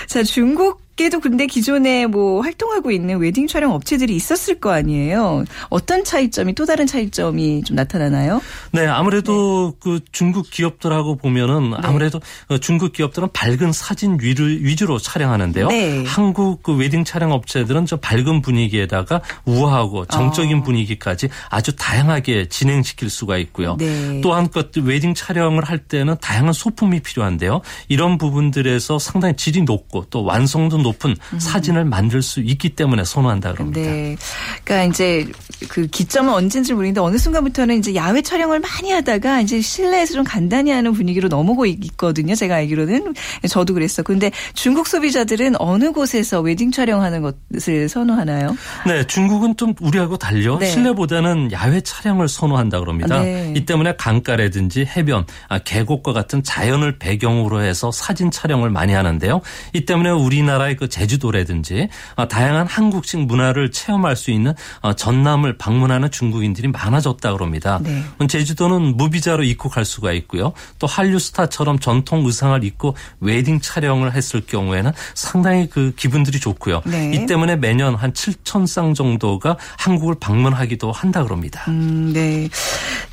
자, 0.07 0.23
중국 0.23 0.86
밖에도 0.97 1.19
근데 1.19 1.45
기존에 1.45 2.07
뭐 2.07 2.41
활동하고 2.41 2.91
있는 2.91 3.19
웨딩 3.19 3.47
촬영 3.47 3.71
업체들이 3.71 4.15
있었을 4.15 4.59
거 4.59 4.71
아니에요. 4.71 5.45
어떤 5.69 6.03
차이점이 6.03 6.55
또 6.55 6.65
다른 6.65 6.87
차이점이 6.87 7.63
좀 7.63 7.75
나타나나요? 7.75 8.41
네, 8.71 8.87
아무래도 8.87 9.73
네. 9.73 9.77
그 9.79 9.99
중국 10.11 10.49
기업들하고 10.49 11.15
보면은 11.15 11.69
네. 11.71 11.77
아무래도 11.83 12.19
그 12.47 12.59
중국 12.59 12.93
기업들은 12.93 13.29
밝은 13.31 13.71
사진 13.71 14.17
위를 14.19 14.63
위주로 14.65 14.97
촬영하는데요. 14.97 15.67
네. 15.67 16.03
한국 16.05 16.63
그 16.63 16.75
웨딩 16.75 17.03
촬영 17.03 17.31
업체들은 17.31 17.85
저 17.85 17.97
밝은 17.97 18.41
분위기에다가 18.41 19.21
우아하고 19.45 20.05
정적인 20.07 20.57
어. 20.57 20.63
분위기까지 20.63 21.29
아주 21.49 21.75
다양하게 21.75 22.49
진행시킬 22.49 23.11
수가 23.11 23.37
있고요. 23.37 23.77
네. 23.77 24.19
또한 24.21 24.49
그 24.49 24.67
웨딩 24.75 25.13
촬영을 25.13 25.63
할 25.63 25.77
때는 25.77 26.15
다양한 26.19 26.53
소품이 26.53 27.01
필요한데요. 27.01 27.61
이런 27.87 28.17
부분들에서 28.17 28.97
상당히 28.97 29.35
질이 29.35 29.61
높고 29.61 30.05
또 30.09 30.23
완성도 30.23 30.86
높은 30.87 31.15
음. 31.33 31.39
사진을 31.39 31.85
만들 31.85 32.21
수 32.21 32.39
있기 32.39 32.69
때문에 32.69 33.03
선호한다 33.03 33.53
그럽니다. 33.53 33.81
네. 33.81 34.15
그러니까 34.63 34.93
이제 34.93 35.27
그 35.69 35.87
기점은 35.87 36.33
언제인지 36.33 36.73
모르겠는데 36.73 37.01
어느 37.01 37.17
순간부터는 37.17 37.79
이제 37.79 37.95
야외 37.95 38.21
촬영을 38.21 38.59
많이 38.59 38.91
하다가 38.91 39.41
이제 39.41 39.61
실내에서 39.61 40.13
좀 40.13 40.23
간단히 40.23 40.71
하는 40.71 40.93
분위기로 40.93 41.27
넘어오고 41.27 41.65
있거든요. 41.65 42.35
제가 42.35 42.55
알기로는 42.55 43.13
저도 43.49 43.73
그랬어. 43.73 44.03
근데 44.03 44.31
중국 44.53 44.87
소비자들은 44.87 45.55
어느 45.59 45.91
곳에서 45.91 46.41
웨딩 46.41 46.71
촬영하는 46.71 47.21
것을 47.21 47.89
선호하나요? 47.89 48.55
네, 48.85 49.05
중국은 49.05 49.57
좀 49.57 49.73
우리하고 49.81 50.17
달려 50.17 50.57
네. 50.57 50.67
실내보다는 50.67 51.51
야외 51.51 51.81
촬영을 51.81 52.27
선호한다 52.27 52.79
그럽니다. 52.79 53.21
네. 53.21 53.53
이 53.55 53.65
때문에 53.65 53.95
강가라든지 53.97 54.85
해변, 54.85 55.25
아, 55.49 55.59
계곡과 55.59 56.13
같은 56.13 56.43
자연을 56.43 56.99
배경으로 56.99 57.61
해서 57.61 57.91
사진 57.91 58.31
촬영을 58.31 58.69
많이 58.69 58.93
하는데요. 58.93 59.41
이 59.73 59.85
때문에 59.85 60.11
우리나라의 60.11 60.76
그 60.77 60.87
제주도라든지 60.87 61.89
어, 62.15 62.27
다양한 62.27 62.67
한국식 62.67 63.25
문화를 63.25 63.71
체험할 63.71 64.15
수 64.15 64.31
있는 64.31 64.53
어, 64.81 64.93
전남을 64.93 65.57
방문하는 65.57 66.11
중국인들이 66.11 66.69
많아졌다 66.69 67.33
그럽니다. 67.33 67.79
네. 67.83 68.03
제주도는 68.27 68.97
무비자로 68.97 69.43
입국할 69.43 69.85
수가 69.85 70.13
있고요. 70.13 70.53
또 70.79 70.87
한류 70.87 71.19
스타처럼 71.19 71.79
전통 71.79 72.25
의상을 72.25 72.63
입고 72.63 72.95
웨딩 73.19 73.61
촬영을 73.61 74.13
했을 74.13 74.41
경우에는 74.41 74.91
상당히 75.13 75.69
그 75.69 75.93
기분들이 75.95 76.39
좋고요. 76.39 76.81
네. 76.85 77.11
이 77.13 77.25
때문에 77.25 77.55
매년 77.55 77.95
한 77.95 78.13
7천 78.13 78.67
쌍 78.67 78.93
정도가 78.93 79.57
한국을 79.77 80.15
방문하기도 80.19 80.91
한다 80.91 81.23
그럽니다. 81.23 81.65
음, 81.67 82.11
네. 82.13 82.49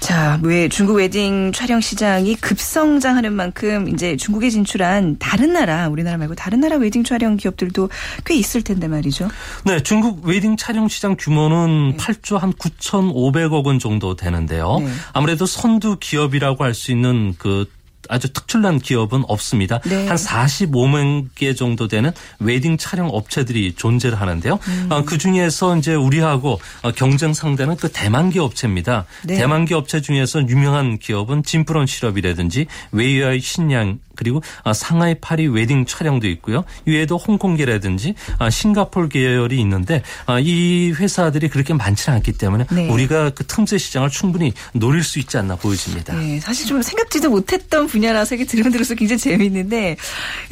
자, 0.00 0.38
왜 0.42 0.68
중국 0.68 0.96
웨딩 0.96 1.52
촬영 1.52 1.80
시장이 1.80 2.34
급성장하는 2.36 3.32
만큼 3.32 3.88
이제 3.88 4.16
중국에 4.16 4.50
진출한 4.50 5.16
다른 5.18 5.52
나라, 5.52 5.88
우리나라 5.88 6.18
말고 6.18 6.34
다른 6.34 6.60
나라 6.60 6.76
웨딩 6.76 7.04
촬영 7.04 7.36
기업 7.36 7.53
기업들도 7.54 7.88
꽤 8.24 8.34
있을 8.34 8.62
텐데 8.62 8.88
말이죠. 8.88 9.28
네, 9.64 9.82
중국 9.82 10.24
웨딩 10.24 10.56
촬영 10.56 10.88
시장 10.88 11.16
규모는 11.18 11.92
네. 11.92 11.96
8조 11.96 12.38
한 12.38 12.52
9,500억 12.52 13.64
원 13.64 13.78
정도 13.78 14.14
되는데요. 14.16 14.78
네. 14.80 14.88
아무래도 15.12 15.46
선두 15.46 15.96
기업이라고 16.00 16.62
할 16.62 16.74
수 16.74 16.90
있는 16.90 17.36
그 17.38 17.66
아주 18.08 18.32
특출난 18.32 18.80
기업은 18.80 19.22
없습니다. 19.28 19.78
네. 19.86 20.08
한 20.08 20.16
45만 20.16 21.28
개 21.36 21.54
정도 21.54 21.86
되는 21.88 22.10
웨딩 22.40 22.76
촬영 22.78 23.08
업체들이 23.08 23.74
존재를 23.74 24.20
하는데요. 24.20 24.58
음. 24.66 24.86
어, 24.90 25.04
그 25.04 25.18
중에서 25.18 25.76
이제 25.76 25.94
우리하고 25.94 26.60
어, 26.82 26.90
경쟁 26.92 27.32
상대는 27.32 27.76
그 27.76 27.90
대만계 27.90 28.40
업체입니다. 28.40 29.06
네. 29.22 29.36
대만계 29.36 29.72
업체 29.72 30.00
중에서 30.02 30.46
유명한 30.48 30.98
기업은 30.98 31.44
진프론 31.44 31.86
실업이라든지 31.86 32.66
웨이와이 32.90 33.40
신양 33.40 34.00
그리고 34.16 34.42
아, 34.62 34.72
상하이 34.72 35.14
파리 35.14 35.46
웨딩 35.46 35.86
촬영도 35.86 36.28
있고요. 36.28 36.64
이외에도 36.86 37.16
홍콩계라든지 37.16 38.14
아, 38.38 38.50
싱가폴 38.50 39.08
계열이 39.08 39.58
있는데 39.60 40.02
아, 40.26 40.38
이 40.40 40.92
회사들이 40.92 41.48
그렇게 41.48 41.74
많지는 41.74 42.16
않기 42.16 42.32
때문에 42.32 42.66
네. 42.70 42.88
우리가 42.88 43.30
그 43.30 43.44
틈새 43.46 43.78
시장을 43.78 44.10
충분히 44.10 44.52
노릴 44.72 45.02
수 45.02 45.18
있지 45.18 45.36
않나 45.38 45.56
보여집니다. 45.56 46.14
네, 46.14 46.40
사실 46.40 46.66
좀 46.66 46.82
생각지도 46.82 47.30
못했던 47.30 47.86
분야라서 47.86 48.34
이게 48.34 48.44
들으면 48.44 48.72
들어서 48.72 48.94
굉장히 48.94 49.18
재미있는데 49.18 49.96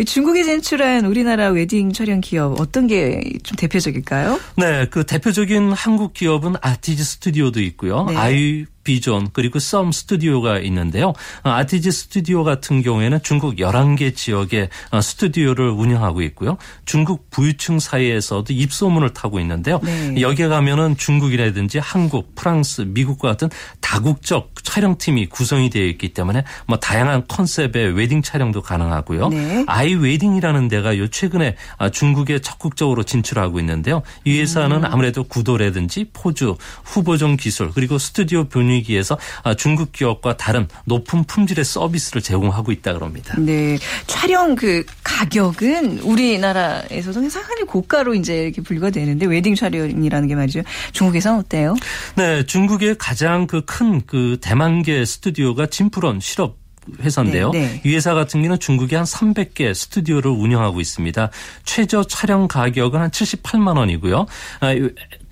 중국에 0.07 0.42
진출한 0.42 1.05
우리나라 1.07 1.48
웨딩 1.48 1.92
촬영 1.92 2.20
기업 2.20 2.61
어떤 2.61 2.87
게 2.87 3.22
좀 3.42 3.57
대표적일까요? 3.57 4.40
네, 4.57 4.87
그 4.90 5.05
대표적인 5.05 5.72
한국 5.72 6.14
기업은 6.14 6.55
아티즈 6.61 7.03
스튜디오도 7.05 7.61
있고요. 7.62 8.05
네. 8.05 8.16
아이 8.16 8.64
비존 8.85 9.29
그리고 9.33 9.59
썸 9.59 9.92
스튜디오가 9.92 10.59
있는데요. 10.59 11.12
어, 11.45 11.51
아티즈 11.51 11.90
스튜디오 11.90 12.45
같은 12.45 12.83
경우에는 12.83 13.23
중국 13.23 13.57
11개 13.57 14.14
지역의 14.14 14.68
어, 14.90 15.01
스튜디오를 15.01 15.71
운영하고 15.71 16.23
있고요. 16.23 16.57
중국 16.85 17.31
부유층 17.31 17.79
사이에서도 17.79 18.53
입소문을 18.53 19.12
타고 19.12 19.40
있는데요. 19.40 19.81
네. 19.83 20.21
여기에 20.21 20.49
가면은 20.49 20.97
중국이라든지 20.97 21.79
한국, 21.79 22.35
프랑스, 22.35 22.83
미국과 22.83 23.29
같은 23.29 23.49
다국적 23.81 24.53
촬영팀이 24.64 25.27
구성이 25.27 25.71
되어 25.71 25.85
있기 25.85 26.11
때문에 26.11 26.45
뭐 26.66 26.79
다양한 26.79 27.25
컨셉의 27.29 27.95
웨딩 27.95 28.23
촬영도 28.23 28.62
가능하고요. 28.62 29.29
네. 29.29 29.64
아이 29.66 29.95
웨딩이라는 29.95 30.68
데가 30.68 30.99
요 30.99 31.09
최근에 31.09 31.57
아, 31.79 31.90
중국에 31.90 32.40
적극적으로 32.40 33.03
진출하고 33.03 33.61
있는데요. 33.61 34.03
이 34.25 34.38
회사는 34.40 34.79
음. 34.79 34.85
아무래도 34.85 35.25
구도라든지 35.25 36.07
포즈, 36.12 36.53
후보정 36.85 37.37
기술 37.37 37.71
그리고 37.73 37.99
스튜디오 37.99 38.45
분위 38.45 38.72
분위기에서 38.73 39.19
아, 39.43 39.55
중국 39.55 39.93
기업과 39.93 40.37
다른 40.37 40.69
높은 40.85 41.25
품질의 41.25 41.65
서비스를 41.65 42.23
제공하고 42.23 42.73
있다 42.73 42.95
그럽니다. 42.95 43.37
네. 43.39 43.79
촬영 44.07 44.55
그 44.55 44.85
가격은 45.05 46.01
우리나라에서도 46.01 47.29
상당히 47.29 47.63
고가로 47.63 48.15
이제 48.15 48.45
이렇게 48.45 48.63
분류가 48.63 48.91
되는데 48.91 49.27
웨딩 49.27 49.55
촬영이라는 49.55 50.29
게 50.29 50.35
말이죠. 50.35 50.63
중국에서 50.93 51.37
어때요? 51.39 51.77
네. 52.17 52.45
중국의 52.45 52.97
가장 52.99 53.47
그 53.47 53.65
큰그 53.65 54.07
그 54.07 54.39
대만계 54.41 55.05
스튜디오가 55.05 55.67
진프론 55.67 56.21
실업 56.21 56.63
회사인데요. 57.01 57.51
네, 57.51 57.61
네. 57.61 57.83
이 57.85 57.95
회사 57.95 58.13
같은 58.13 58.41
경우는 58.41 58.59
중국에 58.59 58.97
한 58.97 59.05
300개 59.05 59.73
스튜디오를 59.73 60.31
운영하고 60.31 60.81
있습니다. 60.81 61.31
최저 61.65 62.03
촬영 62.03 62.49
가격은 62.49 63.01
한 63.01 63.11
78만 63.11 63.77
원이고요. 63.77 64.27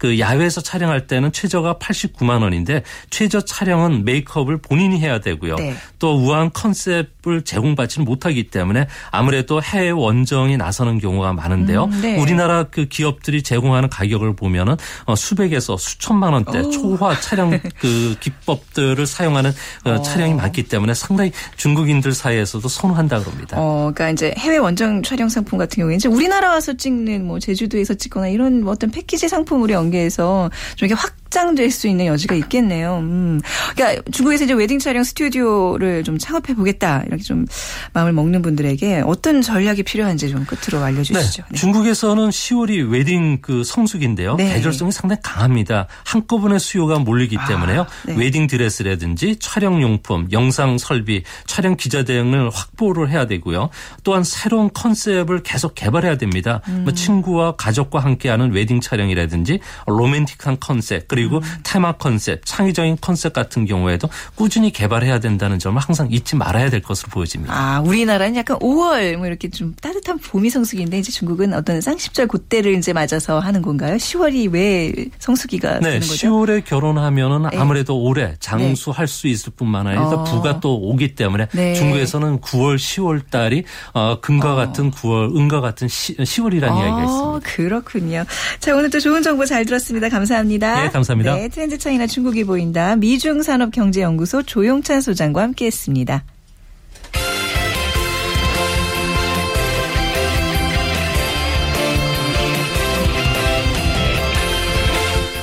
아, 0.00 0.10
그 0.10 0.18
야외에서 0.18 0.62
촬영할 0.62 1.06
때는 1.06 1.30
최저가 1.30 1.74
89만 1.74 2.42
원인데 2.42 2.82
최저 3.10 3.40
촬영은 3.40 4.04
메이크업을 4.06 4.58
본인이 4.58 4.98
해야 4.98 5.20
되고요. 5.20 5.56
네. 5.56 5.74
또 5.98 6.16
우아한 6.16 6.50
컨셉을 6.52 7.42
제공받지는 7.44 8.06
못하기 8.06 8.44
때문에 8.50 8.86
아무래도 9.10 9.62
해외 9.62 9.90
원정이 9.90 10.56
나서는 10.56 10.98
경우가 10.98 11.34
많은데요. 11.34 11.84
음, 11.84 12.00
네. 12.00 12.18
우리나라 12.18 12.64
그 12.64 12.86
기업들이 12.86 13.42
제공하는 13.42 13.90
가격을 13.90 14.34
보면은 14.34 14.76
어, 15.04 15.14
수백에서 15.14 15.76
수천만 15.76 16.32
원대 16.32 16.60
오. 16.60 16.70
초화 16.70 17.20
촬영 17.20 17.50
그 17.78 18.16
기법들을 18.20 19.06
사용하는 19.06 19.52
어, 19.84 19.90
어. 19.90 20.02
촬영이 20.02 20.34
많기 20.34 20.62
때문에 20.62 20.94
상당히 20.94 21.30
중국인들 21.56 22.12
사이에서도 22.12 22.66
선호한다 22.66 23.20
그럽니다. 23.20 23.56
어, 23.58 23.90
그러니까 23.94 24.10
이제 24.10 24.34
해외 24.38 24.56
원정 24.56 25.02
촬영 25.02 25.28
상품 25.28 25.58
같은 25.58 25.82
경우에 25.82 25.96
이제 25.96 26.08
우리나라 26.08 26.50
와서 26.50 26.72
찍는 26.72 27.26
뭐 27.26 27.38
제주도에서 27.38 27.94
찍거나 27.94 28.28
이런 28.28 28.62
뭐 28.62 28.72
어떤 28.72 28.90
패키지 28.90 29.28
상품으로 29.28 29.74
연 29.74 29.89
관계에서 29.90 30.50
좀 30.76 30.86
이렇게 30.86 31.00
확 31.00 31.19
확장될 31.30 31.70
수 31.70 31.86
있는 31.86 32.06
여지가 32.06 32.34
있겠네요. 32.34 32.98
음. 32.98 33.40
그러니까 33.74 34.02
중국에서 34.10 34.44
이제 34.44 34.52
웨딩 34.52 34.80
촬영 34.80 35.04
스튜디오를 35.04 36.02
좀 36.02 36.18
창업해 36.18 36.54
보겠다 36.54 37.04
이렇게 37.06 37.22
좀 37.22 37.46
마음을 37.92 38.12
먹는 38.12 38.42
분들에게 38.42 39.04
어떤 39.06 39.40
전략이 39.40 39.84
필요한지 39.84 40.28
좀 40.28 40.44
끝으로 40.44 40.84
알려주시죠. 40.84 41.42
네. 41.42 41.48
네. 41.50 41.58
중국에서는 41.58 42.28
10월이 42.28 42.90
웨딩 42.90 43.38
그 43.40 43.62
성수기인데요. 43.64 44.34
네. 44.36 44.54
계절성이 44.54 44.90
상당히 44.90 45.22
강합니다. 45.22 45.86
한꺼번에 46.04 46.58
수요가 46.58 46.98
몰리기 46.98 47.38
아, 47.38 47.46
때문에요. 47.46 47.86
네. 48.06 48.16
웨딩 48.16 48.48
드레스라든지 48.48 49.36
촬영 49.38 49.80
용품, 49.80 50.28
영상 50.32 50.78
설비, 50.78 51.22
촬영 51.46 51.76
기자 51.76 52.04
등을 52.04 52.50
확보를 52.50 53.10
해야 53.10 53.26
되고요. 53.26 53.70
또한 54.02 54.24
새로운 54.24 54.70
컨셉을 54.72 55.42
계속 55.44 55.74
개발해야 55.76 56.18
됩니다. 56.18 56.60
음. 56.68 56.82
뭐 56.84 56.92
친구와 56.92 57.54
가족과 57.56 58.00
함께하는 58.00 58.50
웨딩 58.52 58.80
촬영이라든지 58.80 59.60
로맨틱한 59.86 60.58
컨셉 60.58 61.06
그리고 61.06 61.19
음. 61.28 61.40
테마 61.62 61.92
컨셉, 61.92 62.42
창의적인 62.44 62.98
컨셉 63.00 63.32
같은 63.32 63.64
경우에도 63.64 64.08
꾸준히 64.34 64.72
개발해야 64.72 65.20
된다는 65.20 65.58
점을 65.58 65.80
항상 65.80 66.08
잊지 66.10 66.36
말아야 66.36 66.70
될 66.70 66.82
것으로 66.82 67.10
보여집니다. 67.10 67.54
아, 67.54 67.80
우리나라는 67.80 68.36
약간 68.36 68.58
5월 68.58 69.16
뭐 69.16 69.26
이렇게 69.26 69.48
좀 69.50 69.74
따뜻한 69.80 70.18
봄이 70.18 70.50
성수기인데 70.50 70.98
이제 70.98 71.12
중국은 71.12 71.54
어떤 71.54 71.80
쌍십절 71.80 72.28
그때를 72.28 72.74
이제 72.74 72.92
맞아서 72.92 73.38
하는 73.38 73.62
건가요? 73.62 73.96
10월이 73.96 74.52
왜 74.52 74.92
성수기가 75.18 75.80
네, 75.80 75.90
되는 75.92 76.00
거죠? 76.00 76.28
10월에 76.28 76.64
결혼하면은 76.64 77.50
네. 77.50 77.58
아무래도 77.58 78.00
올해 78.00 78.34
장수할 78.40 79.06
네. 79.06 79.12
수 79.12 79.28
있을 79.28 79.52
뿐만 79.56 79.86
아니라 79.86 80.08
어. 80.08 80.24
부가 80.24 80.60
또 80.60 80.76
오기 80.76 81.14
때문에 81.14 81.48
네. 81.52 81.74
중국에서는 81.74 82.40
9월, 82.40 82.76
10월 82.76 83.30
달이 83.30 83.64
어, 83.92 84.20
금과 84.20 84.52
어. 84.52 84.56
같은 84.56 84.90
9월, 84.90 85.36
은과 85.36 85.60
같은 85.60 85.88
10월이라는 85.88 86.70
어, 86.70 86.78
이야기가 86.80 87.04
있습니다. 87.04 87.40
그렇군요. 87.42 88.24
자, 88.58 88.74
오늘 88.74 88.90
또 88.90 89.00
좋은 89.00 89.22
정보 89.22 89.44
잘 89.44 89.64
들었습니다. 89.64 90.08
감사합니다. 90.08 90.82
네, 90.82 90.90
감사합니다. 90.90 91.09
네, 91.34 91.48
트렌드 91.48 91.78
차이나 91.78 92.06
중국이 92.06 92.44
보인다. 92.44 92.96
미중산업경제연구소 92.96 94.42
조용찬 94.42 95.00
소장과 95.00 95.42
함께했습니다. 95.42 96.24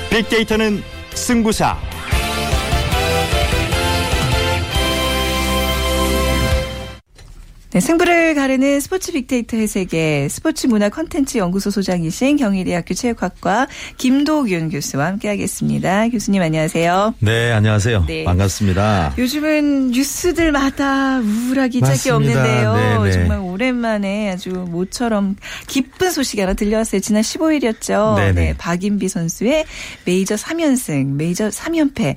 빅데이터는 0.10 0.82
승부사. 1.14 1.97
네, 7.78 7.82
승부를 7.82 8.34
가르는 8.34 8.80
스포츠 8.80 9.12
빅데이터의 9.12 9.68
세계 9.68 10.28
스포츠 10.30 10.66
문화 10.66 10.90
컨텐츠 10.90 11.38
연구소 11.38 11.70
소장이신 11.70 12.38
경희대학교 12.38 12.96
체육학과 12.96 13.68
김도균 13.98 14.70
교수와 14.70 15.06
함께하겠습니다. 15.06 16.10
교수님 16.10 16.42
안녕하세요. 16.42 17.14
네, 17.20 17.52
안녕하세요. 17.52 18.06
네. 18.08 18.24
반갑습니다. 18.24 19.14
요즘은 19.20 19.92
뉴스들마다 19.92 21.20
우울하기 21.20 21.82
짝이 21.82 22.10
없는데요. 22.10 22.74
네네. 22.74 23.04
네. 23.04 23.12
정말 23.12 23.40
오랜만에 23.42 24.32
아주 24.32 24.50
모처럼 24.50 25.36
기쁜 25.68 26.10
소식이 26.10 26.42
하나 26.42 26.56
들려왔어요. 26.56 27.00
지난 27.00 27.22
15일이었죠. 27.22 28.16
네네. 28.16 28.32
네, 28.32 28.58
박인비 28.58 29.08
선수의 29.08 29.66
메이저 30.04 30.34
3연승, 30.34 31.14
메이저 31.14 31.50
3연패. 31.50 32.16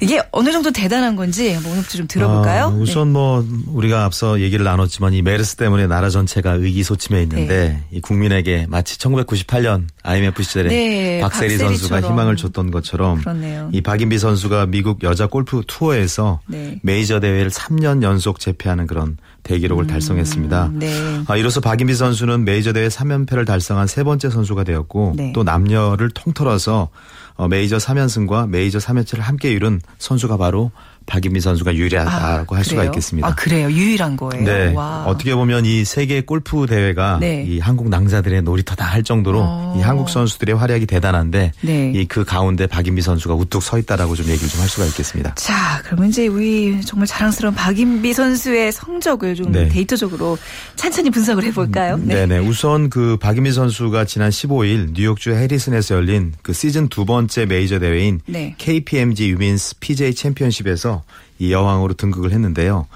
이게 0.00 0.22
어느 0.30 0.50
정도 0.50 0.70
대단한 0.70 1.14
건지 1.14 1.54
오늘부터 1.62 1.98
좀 1.98 2.08
들어볼까요? 2.08 2.68
어, 2.68 2.78
우선 2.80 3.08
네. 3.08 3.12
뭐 3.12 3.46
우리가 3.66 4.04
앞서 4.06 4.40
얘기를 4.40 4.64
나눴 4.64 4.93
나눴지만 4.94 5.12
이 5.14 5.22
메르스 5.22 5.56
때문에 5.56 5.86
나라 5.86 6.08
전체가 6.08 6.52
의기소침해 6.52 7.22
있는데 7.22 7.68
네. 7.68 7.84
이 7.90 8.00
국민에게 8.00 8.66
마치 8.68 8.98
1998년 8.98 9.86
IMF 10.02 10.42
시절에 10.42 10.68
네, 10.68 11.20
박세리 11.20 11.56
선수가 11.56 12.02
희망을 12.02 12.36
줬던 12.36 12.70
것처럼 12.70 13.20
그렇네요. 13.20 13.70
이 13.72 13.80
박인비 13.80 14.18
선수가 14.18 14.66
미국 14.66 15.02
여자 15.02 15.26
골프 15.26 15.62
투어에서 15.66 16.40
네. 16.46 16.78
메이저 16.82 17.20
대회를 17.20 17.50
3년 17.50 18.02
연속 18.02 18.38
재패하는 18.38 18.86
그런 18.86 19.16
대기록을 19.42 19.84
음, 19.84 19.88
달성했습니다. 19.88 20.70
네. 20.74 21.22
아, 21.26 21.36
이로써 21.36 21.60
박인비 21.60 21.94
선수는 21.94 22.44
메이저 22.44 22.72
대회 22.72 22.88
3연패를 22.88 23.46
달성한 23.46 23.86
세 23.86 24.04
번째 24.04 24.30
선수가 24.30 24.64
되었고 24.64 25.14
네. 25.16 25.32
또 25.34 25.42
남녀를 25.42 26.10
통틀어서 26.10 26.88
어, 27.36 27.48
메이저 27.48 27.76
3연승과 27.78 28.48
메이저 28.48 28.78
3연패를 28.78 29.18
함께 29.18 29.50
이룬 29.50 29.80
선수가 29.98 30.36
바로 30.36 30.70
박인미 31.06 31.40
선수가 31.40 31.76
유리하다고 31.76 32.54
아, 32.54 32.58
할 32.58 32.64
수가 32.64 32.84
있겠습니다. 32.86 33.28
아 33.28 33.34
그래요? 33.34 33.70
유일한 33.70 34.16
거예요. 34.16 34.44
네. 34.44 34.72
와. 34.74 35.04
어떻게 35.06 35.34
보면 35.34 35.64
이 35.66 35.84
세계 35.84 36.22
골프 36.22 36.66
대회가 36.66 37.18
네. 37.20 37.44
이 37.46 37.60
한국 37.60 37.88
낭자들의 37.88 38.42
놀이터다 38.42 38.84
할 38.84 39.04
정도로 39.04 39.40
어. 39.42 39.74
이 39.78 39.82
한국 39.82 40.10
선수들의 40.10 40.56
활약이 40.56 40.86
대단한데 40.86 41.52
네. 41.60 41.92
이그 41.94 42.24
가운데 42.24 42.66
박인미 42.66 43.02
선수가 43.02 43.34
우뚝 43.34 43.62
서 43.62 43.78
있다라고 43.78 44.16
좀 44.16 44.26
얘기를 44.26 44.48
좀 44.48 44.64
할 44.64 44.70
수가 44.70 44.86
있겠습니다. 44.86 45.34
자, 45.34 45.82
그러면 45.84 46.08
이제 46.08 46.26
우리 46.26 46.80
정말 46.80 47.06
자랑스러운 47.06 47.54
박인비 47.54 48.14
선수의 48.14 48.72
성적을 48.72 49.34
좀 49.34 49.52
네. 49.52 49.68
데이터적으로 49.68 50.38
찬찬히 50.74 51.10
분석을 51.10 51.44
해볼까요? 51.44 51.96
음, 51.96 52.06
네. 52.06 52.24
네 52.26 52.38
우선 52.38 52.88
그 52.88 53.18
박인미 53.20 53.52
선수가 53.52 54.06
지난 54.06 54.30
15일 54.30 54.94
뉴욕주 54.94 55.32
해리슨에서 55.34 55.96
열린 55.96 56.32
그 56.42 56.54
시즌 56.54 56.88
두 56.88 57.04
번째 57.04 57.44
메이저 57.44 57.78
대회인 57.78 58.20
네. 58.26 58.54
KPMG 58.56 59.28
유민스 59.28 59.80
PJ 59.80 60.14
챔피언십에서 60.14 60.93
이 61.38 61.52
여왕으로 61.52 61.94
등극을 61.94 62.32
했는데요. 62.32 62.86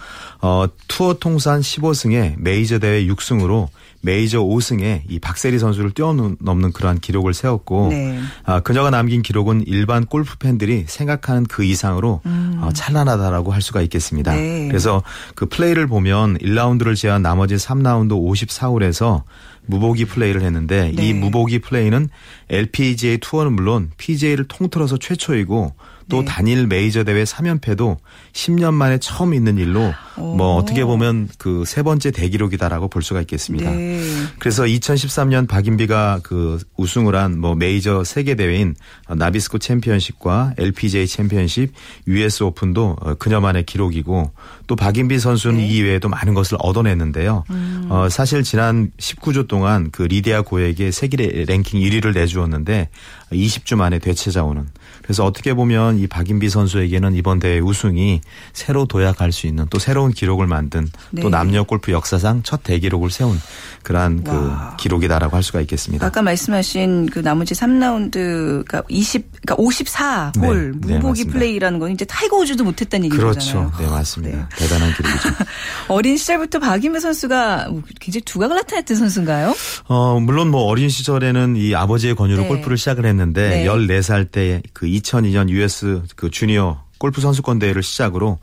어, 0.41 0.67
투어 0.87 1.15
통산 1.15 1.61
15승에 1.61 2.35
메이저 2.39 2.79
대회 2.79 3.05
6승으로 3.07 3.69
메이저 4.01 4.41
5승에 4.41 5.03
이 5.09 5.19
박세리 5.19 5.59
선수를 5.59 5.91
뛰어넘는 5.91 6.73
그러한 6.73 7.01
기록을 7.01 7.35
세웠고 7.35 7.89
네. 7.91 8.21
아, 8.45 8.61
그녀가 8.61 8.91
남긴 8.91 9.23
기록은 9.23 9.65
일반 9.67 10.07
골프 10.07 10.39
팬들이 10.39 10.85
생각하는 10.87 11.45
그 11.47 11.65
이상으로 11.65 12.21
음. 12.27 12.61
어, 12.63 12.73
찬란하다라고 12.73 13.53
할 13.53 13.61
수가 13.61 13.83
있겠습니다. 13.83 14.35
네. 14.35 14.69
그래서 14.69 15.03
그 15.35 15.47
플레이를 15.47 15.89
보면 15.89 16.39
1라운드를 16.39 16.95
제한 16.95 17.23
나머지 17.23 17.57
3라운드 17.57 18.13
54홀에서 18.13 19.23
무보기 19.67 20.05
플레이를 20.07 20.43
했는데 20.43 20.93
네. 20.95 21.09
이 21.09 21.13
무보기 21.13 21.59
플레이는 21.59 22.09
LPGA 22.49 23.19
투어는 23.19 23.53
물론 23.53 23.91
PGA를 23.97 24.47
통틀어서 24.47 24.99
최초이고 24.99 25.75
또 26.09 26.21
네. 26.21 26.25
단일 26.27 26.67
메이저 26.67 27.05
대회 27.05 27.23
3연패도 27.25 27.97
10년 28.33 28.75
만에 28.75 28.99
처음 28.99 29.35
있는 29.35 29.59
일로 29.59 29.93
오. 30.17 30.35
뭐 30.37 30.55
어떻게 30.57 30.85
보면 30.85 31.29
그 31.39 31.65
세 31.67 31.83
번째 31.83 32.11
대기록이다라고 32.11 32.89
볼 32.89 33.03
수가 33.03 33.21
있겠습니다. 33.23 33.71
네. 33.71 34.01
그래서 34.39 34.65
2013년 34.65 35.47
박인비가 35.49 36.21
그 36.23 36.59
우승을 36.77 37.15
한 37.15 37.39
뭐 37.39 37.55
메이저 37.55 38.03
세계 38.05 38.35
대회인 38.35 38.75
나비스코 39.09 39.59
챔피언십과 39.59 40.55
LPGA 40.59 41.07
챔피언십, 41.07 41.73
US 42.09 42.43
오픈도 42.43 42.97
어, 43.01 43.15
그녀만의 43.15 43.65
기록이고 43.65 44.33
또 44.69 44.77
박인비 44.77 45.19
선수는 45.19 45.57
네. 45.57 45.67
이외에도 45.67 46.09
많은 46.09 46.35
것을 46.35 46.59
얻어냈는데요. 46.61 47.45
음. 47.51 47.87
어, 47.89 48.09
사실 48.11 48.43
지난 48.43 48.93
19주 48.99 49.49
동안 49.49 49.89
그 49.91 50.03
리디아 50.03 50.43
고에게 50.43 50.93
세계 50.93 51.17
랭킹 51.17 51.81
1위를 51.81 52.15
내주었는데 52.15 52.91
20주 53.33 53.77
만에 53.77 53.99
되찾아오는 53.99 54.67
그래서 55.03 55.25
어떻게 55.25 55.55
보면 55.55 55.99
이 55.99 56.07
박인비 56.07 56.51
선수에게는 56.51 57.15
이번 57.15 57.39
대회 57.39 57.59
우승이 57.61 58.21
새로 58.53 58.85
도약할 58.85 59.33
수 59.33 59.47
있는 59.47 59.67
또 59.71 59.79
새로운 59.79 60.13
기록을 60.13 60.47
만든 60.47 60.87
네. 61.11 61.23
또 61.23 61.31
남녀 61.31 61.65
골프 61.65 61.91
역사상 61.91 62.43
첫 62.43 62.63
대기록을 62.63 63.11
세운 63.11 63.41
그러한 63.83 64.23
그 64.23 64.53
기록이다라고 64.77 65.35
할 65.35 65.43
수가 65.43 65.63
있겠습니다. 65.63 66.05
아까 66.05 66.21
말씀하신 66.21 67.07
그 67.07 67.21
나머지 67.21 67.55
3라운드가 67.55 68.85
20 68.89 69.29
그러니까 69.47 69.57
54홀 69.57 70.87
네. 70.87 70.97
무보기 70.99 71.25
네, 71.25 71.31
플레이라는 71.31 71.79
건 71.79 71.93
이제 71.93 72.05
타이거 72.05 72.37
우즈도 72.37 72.65
못했다는 72.65 73.07
얘기잖아요. 73.07 73.31
그렇죠. 73.31 73.73
네 73.79 73.87
맞습니다. 73.87 74.49
네. 74.59 74.65
대단한 74.65 74.93
기록이죠. 74.95 75.29
어린 75.89 76.17
시절부터 76.17 76.59
박인비 76.59 77.01
선수가 77.01 77.71
굉장히 78.01 78.23
두각을 78.23 78.57
나타냈던 78.57 78.97
선수인가요? 78.97 79.55
어 79.87 80.21
물론 80.21 80.51
뭐 80.51 80.63
어린 80.65 80.89
시절에는 80.89 81.57
이 81.57 81.75
아버지의 81.75 82.15
권유로 82.15 82.43
네. 82.43 82.49
골프를 82.49 82.77
시작을 82.77 83.07
했는데 83.07 83.65
14살 83.65 84.31
때 84.31 84.63
그 84.73 84.87
2002년 84.87 85.49
US 85.51 86.03
그 86.17 86.31
주니어 86.31 86.83
골프 86.99 87.21
선수권 87.21 87.59
대회를 87.59 87.83
시작으로 87.83 88.39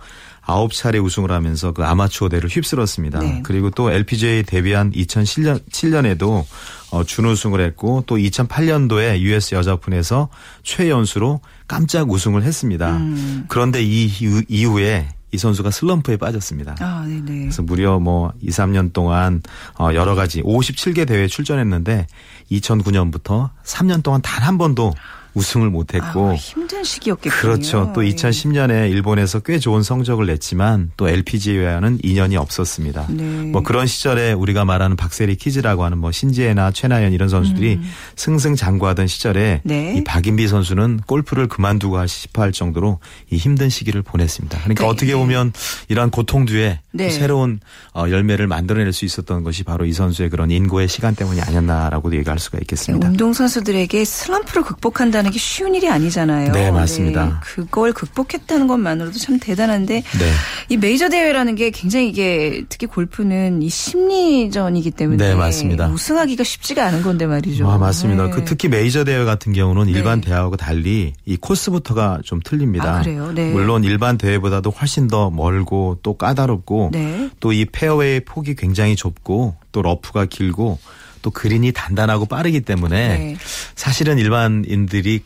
9차례 0.46 1.04
우승을 1.04 1.32
하면서 1.32 1.72
그 1.72 1.84
아마추어 1.84 2.30
대회를 2.30 2.50
휩쓸었습니다. 2.50 3.20
네. 3.20 3.40
그리고 3.44 3.70
또 3.72 3.90
LPGA 3.92 4.44
데뷔한 4.44 4.92
2007년 4.92 5.60
7년에도 5.72 6.46
어, 6.92 7.04
준우승을 7.04 7.60
했고 7.62 8.04
또 8.06 8.18
2008년도에 8.18 9.20
US 9.20 9.56
여자 9.56 9.74
오픈에서 9.74 10.30
최연수로 10.64 11.42
깜짝 11.68 12.10
우승을 12.12 12.44
했습니다. 12.44 12.98
음. 12.98 13.46
그런데 13.48 13.84
이 13.84 14.06
이후에 14.48 15.08
이 15.36 15.38
선수가 15.38 15.70
슬럼프에 15.72 16.18
빠졌습니다. 16.18 16.76
아, 16.80 17.06
네네. 17.06 17.42
그래서 17.42 17.62
무려 17.62 18.00
뭐 18.00 18.32
2, 18.42 18.50
3년 18.50 18.94
동안 18.94 19.42
어 19.78 19.90
여러 19.94 20.16
가지 20.16 20.42
57개 20.42 21.06
대회에 21.08 21.28
출전했는데 21.28 22.08
2009년부터 22.52 23.50
3년 23.64 24.02
동안 24.02 24.22
단 24.22 24.46
한 24.46 24.58
번도 24.58 24.94
우승을 25.36 25.70
못했고 25.70 26.30
아, 26.30 26.36
힘든 26.36 26.84
시기였겠군요. 26.84 27.42
그렇죠. 27.42 27.92
또 27.94 28.02
2010년에 28.02 28.90
일본에서 28.90 29.40
꽤 29.42 29.60
좋은 29.60 29.84
성적을 29.84 30.26
냈지만 30.26 30.92
또 30.98 31.08
LPGA와는 31.08 32.00
인연이 32.04 32.38
없었습니다. 32.38 33.08
네. 33.10 33.24
뭐 33.52 33.62
그런 33.62 33.86
시절에 33.86 34.34
우리가 34.34 34.66
말하는 34.66 34.96
박세리 34.96 35.36
키즈라고 35.36 35.84
하는 35.84 35.98
뭐 35.98 36.12
신지혜나 36.12 36.72
최나연 36.72 37.14
이런 37.14 37.30
선수들이 37.30 37.76
음. 37.76 37.92
승승장구하던 38.16 39.08
시절에 39.08 39.62
네. 39.64 39.96
이 39.98 40.04
박인비 40.04 40.48
선수는 40.48 41.02
골프를 41.06 41.48
그만두고 41.48 42.06
싶어 42.08 42.42
할 42.42 42.52
정도로 42.52 43.00
이 43.30 43.38
힘든 43.38 43.70
시기를 43.70 44.02
보냈습니다. 44.02 44.58
그러니까 44.60 44.84
네. 44.84 44.90
어떻게 44.90 45.16
보면 45.16 45.52
이러한 45.90 46.10
고통 46.10 46.46
뒤에 46.46 46.80
네. 46.92 47.10
새로운 47.10 47.60
어, 47.94 48.06
열매를 48.10 48.48
만들어낼 48.48 48.94
수 48.94 49.04
있었던 49.04 49.44
것이 49.44 49.64
바로 49.64 49.86
이 49.86 49.92
선수의 49.92 50.30
그런 50.30 50.50
인고의 50.50 50.88
시간 50.88 51.14
때문이 51.14 51.42
아니었나라고도 51.42 52.16
얘기할 52.16 52.40
수가 52.40 52.58
있겠습니다. 52.62 53.10
운동 53.10 53.34
선수들에게 53.34 54.06
슬럼프를 54.06 54.64
극복한다는 54.64 55.25
게 55.32 55.40
쉬운 55.40 55.76
일이 55.76 55.90
아니잖아요. 55.90 56.52
네, 56.52 56.72
맞습니다. 56.72 57.26
네, 57.26 57.32
그걸 57.42 57.94
극복했다는 57.94 58.68
것만으로도 58.68 59.18
참 59.18 59.40
대단한데 59.40 59.96
네. 59.96 60.32
이 60.70 60.78
메이저 60.78 61.10
대회라는 61.10 61.56
게 61.56 61.70
굉장히 61.72 62.10
이게 62.10 62.64
특히 62.70 62.88
골프는 62.88 63.62
이 63.62 63.70
심리전이기 63.70 64.92
때문에 64.92 65.30
네, 65.30 65.36
맞습니다. 65.36 65.88
우승하기가 65.88 66.44
쉽지가 66.44 66.86
않은 66.88 67.04
건데 67.04 67.26
말이죠. 67.26 67.70
아, 67.70 67.78
맞습니다. 67.78 68.26
네. 68.26 68.30
그 68.32 68.46
특히 68.46 68.68
메이저 68.70 69.04
대회 69.04 69.24
같은 69.26 69.54
경우는 69.54 69.88
일반 69.88 70.22
네. 70.22 70.28
대회하고 70.28 70.58
달리 70.58 71.14
이 71.26 71.38
코스부터가 71.38 72.20
좀 72.24 72.40
틀립니다. 72.44 72.98
아, 72.98 73.02
그래요? 73.02 73.32
네. 73.34 73.52
물론 73.52 73.84
일반 73.84 74.18
대회보다도 74.18 74.70
훨씬 74.72 75.08
더 75.08 75.30
멀고 75.30 75.98
또 76.04 76.16
까다롭고 76.16 76.90
네. 76.92 77.30
또이 77.40 77.66
페어웨이 77.66 78.22
폭이 78.22 78.56
굉장히 78.56 78.96
좁고 78.96 79.56
또 79.72 79.82
러프가 79.82 80.26
길고 80.26 80.80
또 81.26 81.32
그린이 81.32 81.72
단단하고 81.72 82.28
빠르기 82.28 82.62
때문에 82.62 83.08
네. 83.18 83.38
사실은 83.74 84.20
일반인들이 84.20 85.24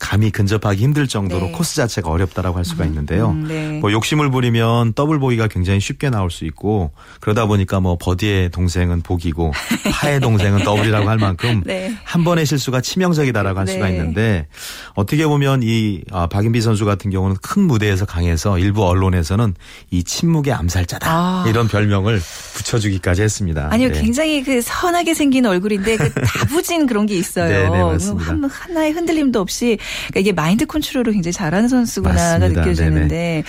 감히 0.00 0.30
근접하기 0.30 0.82
힘들 0.82 1.06
정도로 1.06 1.46
네. 1.46 1.52
코스 1.52 1.76
자체가 1.76 2.10
어렵다라고 2.10 2.56
할 2.56 2.64
수가 2.64 2.84
음, 2.84 2.88
있는데요. 2.88 3.30
음, 3.30 3.46
네. 3.46 3.78
뭐 3.78 3.92
욕심을 3.92 4.30
부리면 4.30 4.94
더블 4.94 5.20
보기가 5.20 5.46
굉장히 5.46 5.78
쉽게 5.78 6.10
나올 6.10 6.30
수 6.30 6.44
있고 6.46 6.90
그러다 7.20 7.46
보니까 7.46 7.80
뭐 7.80 7.96
버디의 8.00 8.50
동생은 8.50 9.02
보기고 9.02 9.52
파의 9.92 10.20
동생은 10.20 10.64
더블이라고 10.64 11.08
할 11.08 11.18
만큼 11.18 11.62
네. 11.64 11.94
한 12.02 12.24
번의 12.24 12.46
실수가 12.46 12.80
치명적이다라고 12.80 13.60
할 13.60 13.66
수가 13.68 13.86
네. 13.86 13.92
있는데 13.92 14.46
어떻게 14.94 15.26
보면 15.26 15.60
이 15.62 16.00
아, 16.10 16.26
박인비 16.26 16.62
선수 16.62 16.84
같은 16.86 17.10
경우는 17.10 17.36
큰 17.42 17.62
무대에서 17.62 18.06
강해서 18.06 18.58
일부 18.58 18.86
언론에서는 18.86 19.54
이 19.90 20.02
침묵의 20.02 20.54
암살자다 20.54 21.10
아. 21.10 21.44
이런 21.46 21.68
별명을 21.68 22.20
붙여주기까지 22.54 23.22
했습니다. 23.22 23.68
아니요, 23.70 23.92
네. 23.92 24.00
굉장히 24.00 24.42
그 24.42 24.62
선하게 24.62 25.12
생긴 25.12 25.44
얼굴인데 25.44 25.96
그 25.98 26.10
다부진 26.14 26.86
그런 26.86 27.04
게 27.04 27.14
있어요. 27.16 27.50
네, 27.70 27.78
네, 27.78 27.82
맞습니다. 27.82 28.48
하나의 28.48 28.92
흔들림도 28.92 29.40
없이 29.40 29.78
그러니까 30.08 30.20
이게 30.20 30.32
마인드 30.32 30.66
컨트롤을 30.66 31.12
굉장히 31.12 31.32
잘하는 31.32 31.68
선수구나가 31.68 32.38
맞습니다. 32.38 32.60
느껴지는데 32.62 33.44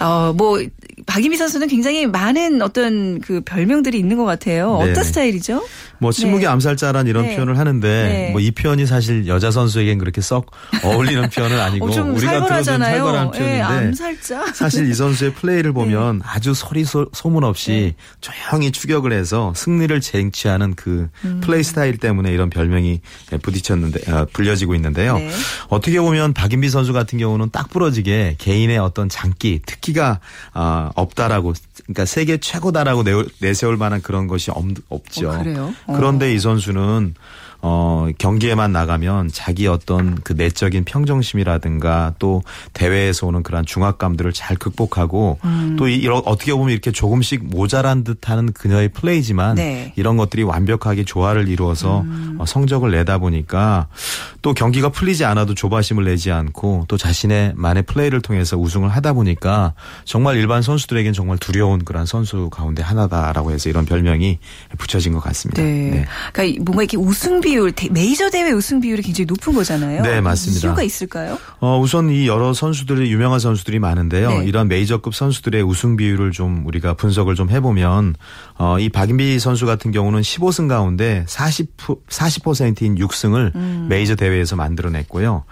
어 0.00 0.32
뭐 0.36 0.58
박인비 1.08 1.38
선수는 1.38 1.68
굉장히 1.68 2.06
많은 2.06 2.60
어떤 2.60 3.18
그 3.20 3.40
별명들이 3.40 3.98
있는 3.98 4.18
것 4.18 4.24
같아요. 4.26 4.74
어떤 4.74 4.92
네. 4.92 5.02
스타일이죠? 5.02 5.66
뭐 6.00 6.12
침묵의 6.12 6.42
네. 6.42 6.46
암살자란 6.46 7.06
이런 7.06 7.24
네. 7.24 7.34
표현을 7.34 7.58
하는데 7.58 7.88
네. 7.88 8.30
뭐이 8.32 8.50
표현이 8.50 8.86
사실 8.86 9.26
여자 9.26 9.50
선수에겐 9.50 9.98
그렇게 9.98 10.20
썩 10.20 10.50
어울리는 10.84 11.28
표현은 11.30 11.58
아니고 11.58 11.86
어, 11.86 12.02
우리가 12.12 12.44
들어준 12.46 12.78
살벌한 12.78 13.30
네, 13.30 13.38
표현인데 13.38 13.62
암살자. 13.62 14.52
사실 14.52 14.88
이 14.88 14.92
선수의 14.92 15.32
플레이를 15.32 15.70
네. 15.70 15.74
보면 15.74 16.20
아주 16.24 16.52
소리 16.52 16.84
소, 16.84 17.08
문 17.24 17.42
없이 17.42 17.94
조용히 18.20 18.70
추격을 18.70 19.12
해서 19.12 19.54
승리를 19.56 19.98
쟁취하는 20.02 20.74
그 20.74 21.08
음. 21.24 21.40
플레이 21.42 21.62
스타일 21.62 21.96
때문에 21.96 22.32
이런 22.32 22.50
별명이 22.50 23.00
부딪혔는데 23.42 24.12
어, 24.12 24.26
불려지고 24.32 24.74
있는데요. 24.74 25.18
어떻게 25.68 26.00
보면 26.00 26.34
박인비 26.34 26.68
선수 26.68 26.92
같은 26.92 27.18
경우는 27.18 27.48
딱 27.50 27.70
부러지게 27.70 28.36
개인의 28.36 28.76
어떤 28.76 29.08
장기 29.08 29.60
특기가 29.64 30.20
어, 30.52 30.90
없다라고 30.98 31.54
그러니까 31.84 32.04
세계 32.04 32.38
최고다라고 32.38 33.04
내세울 33.40 33.76
만한 33.76 34.02
그런 34.02 34.26
것이 34.26 34.50
없, 34.50 34.64
없죠. 34.88 35.30
어, 35.30 35.38
그래요? 35.38 35.74
그런데 35.86 36.32
이 36.34 36.38
선수는 36.38 37.14
어, 37.60 38.08
경기에만 38.18 38.72
나가면 38.72 39.30
자기 39.32 39.66
어떤 39.66 40.14
그 40.22 40.32
내적인 40.32 40.84
평정심이라든가 40.84 42.14
또 42.18 42.42
대회에서 42.72 43.26
오는 43.26 43.42
그런 43.42 43.66
중압감들을 43.66 44.32
잘 44.32 44.56
극복하고 44.56 45.38
음. 45.44 45.76
또 45.76 45.88
이런 45.88 46.22
어떻게 46.24 46.52
보면 46.52 46.70
이렇게 46.70 46.92
조금씩 46.92 47.44
모자란 47.44 48.04
듯하는 48.04 48.52
그녀의 48.52 48.90
플레이지만 48.90 49.56
네. 49.56 49.92
이런 49.96 50.16
것들이 50.16 50.44
완벽하게 50.44 51.04
조화를 51.04 51.48
이루어서 51.48 52.02
음. 52.02 52.36
어, 52.38 52.46
성적을 52.46 52.92
내다 52.92 53.18
보니까 53.18 53.88
또 54.40 54.54
경기가 54.54 54.90
풀리지 54.90 55.24
않아도 55.24 55.54
조바심을 55.54 56.04
내지 56.04 56.30
않고 56.30 56.84
또 56.86 56.96
자신의 56.96 57.54
만의 57.56 57.82
플레이를 57.82 58.20
통해서 58.20 58.56
우승을 58.56 58.88
하다 58.88 59.14
보니까 59.14 59.74
정말 60.04 60.36
일반 60.36 60.62
선수들에겐 60.62 61.12
정말 61.12 61.38
두려운 61.38 61.84
그런 61.84 62.06
선수 62.06 62.50
가운데 62.50 62.82
하나다라고 62.82 63.50
해서 63.50 63.68
이런 63.68 63.84
별명이 63.84 64.38
붙여진 64.78 65.12
것 65.12 65.20
같습니다. 65.20 65.60
네. 65.62 65.90
네. 65.90 66.06
그러니까 66.32 66.62
뭔가 66.64 66.82
이렇게 66.84 66.96
우승 66.96 67.40
비율, 67.48 67.72
메이저 67.92 68.28
대회 68.28 68.50
우승 68.50 68.78
비율이 68.80 69.02
굉장히 69.02 69.24
높은 69.26 69.54
거잖아요. 69.54 70.02
네, 70.02 70.20
맞습니다. 70.20 70.68
이유가 70.68 70.82
있을까요? 70.82 71.38
어, 71.60 71.80
우선 71.80 72.10
이 72.10 72.26
여러 72.28 72.52
선수들이 72.52 73.10
유명한 73.10 73.38
선수들이 73.38 73.78
많은데요. 73.78 74.40
네. 74.40 74.44
이런 74.44 74.68
메이저급 74.68 75.14
선수들의 75.14 75.62
우승 75.62 75.96
비율을 75.96 76.32
좀 76.32 76.66
우리가 76.66 76.94
분석을 76.94 77.34
좀 77.36 77.48
해보면 77.48 78.16
어, 78.58 78.78
이 78.78 78.90
박인비 78.90 79.38
선수 79.38 79.64
같은 79.64 79.92
경우는 79.92 80.20
15승 80.20 80.68
가운데 80.68 81.24
40 81.26 81.76
40%인 81.78 82.96
6승을 82.96 83.54
음. 83.54 83.86
메이저 83.88 84.14
대회에서 84.14 84.56
만들어냈고요. 84.56 85.44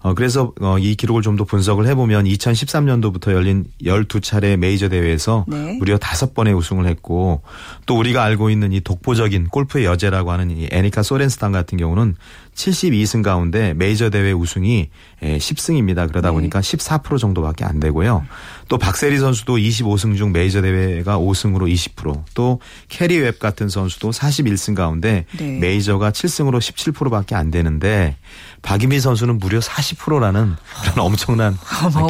어, 0.00 0.14
그래서 0.14 0.52
어, 0.60 0.78
이 0.78 0.94
기록을 0.96 1.22
좀 1.22 1.34
더 1.34 1.44
분석을 1.44 1.86
해보면 1.88 2.26
2013년도부터 2.26 3.32
열린 3.32 3.64
12차례 3.82 4.56
메이저 4.56 4.88
대회에서 4.88 5.44
네. 5.48 5.76
무려 5.78 5.98
5번의 5.98 6.56
우승을 6.56 6.86
했고 6.86 7.42
또 7.86 7.98
우리가 7.98 8.22
알고 8.22 8.50
있는 8.50 8.72
이 8.72 8.80
독보적인 8.80 9.48
골프의 9.48 9.84
여제라고 9.84 10.30
하는 10.30 10.50
이 10.50 10.68
애니카 10.70 11.02
소렌스 11.02 11.38
탄 11.44 11.52
같은 11.52 11.76
경우는 11.76 12.16
72승 12.54 13.22
가운데 13.22 13.74
메이저 13.74 14.10
대회 14.10 14.32
우승이 14.32 14.88
10승입니다. 15.22 16.08
그러다 16.08 16.28
네. 16.28 16.34
보니까 16.34 16.60
14% 16.60 17.18
정도밖에 17.18 17.64
안 17.64 17.80
되고요. 17.80 18.24
또 18.68 18.78
박세리 18.78 19.18
선수도 19.18 19.56
25승 19.56 20.16
중 20.16 20.32
메이저 20.32 20.62
대회가 20.62 21.18
5승으로 21.18 21.72
20%또 21.72 22.60
캐리 22.88 23.18
웹 23.18 23.38
같은 23.38 23.68
선수도 23.68 24.10
41승 24.10 24.74
가운데 24.74 25.26
네. 25.36 25.58
메이저가 25.58 26.10
7승으로 26.10 26.58
17%밖에 26.58 27.34
안 27.34 27.50
되는데 27.50 28.16
박인비 28.62 29.00
선수는 29.00 29.38
무려 29.38 29.58
40%라는 29.58 30.56
그런 30.82 31.06
엄청난 31.06 31.58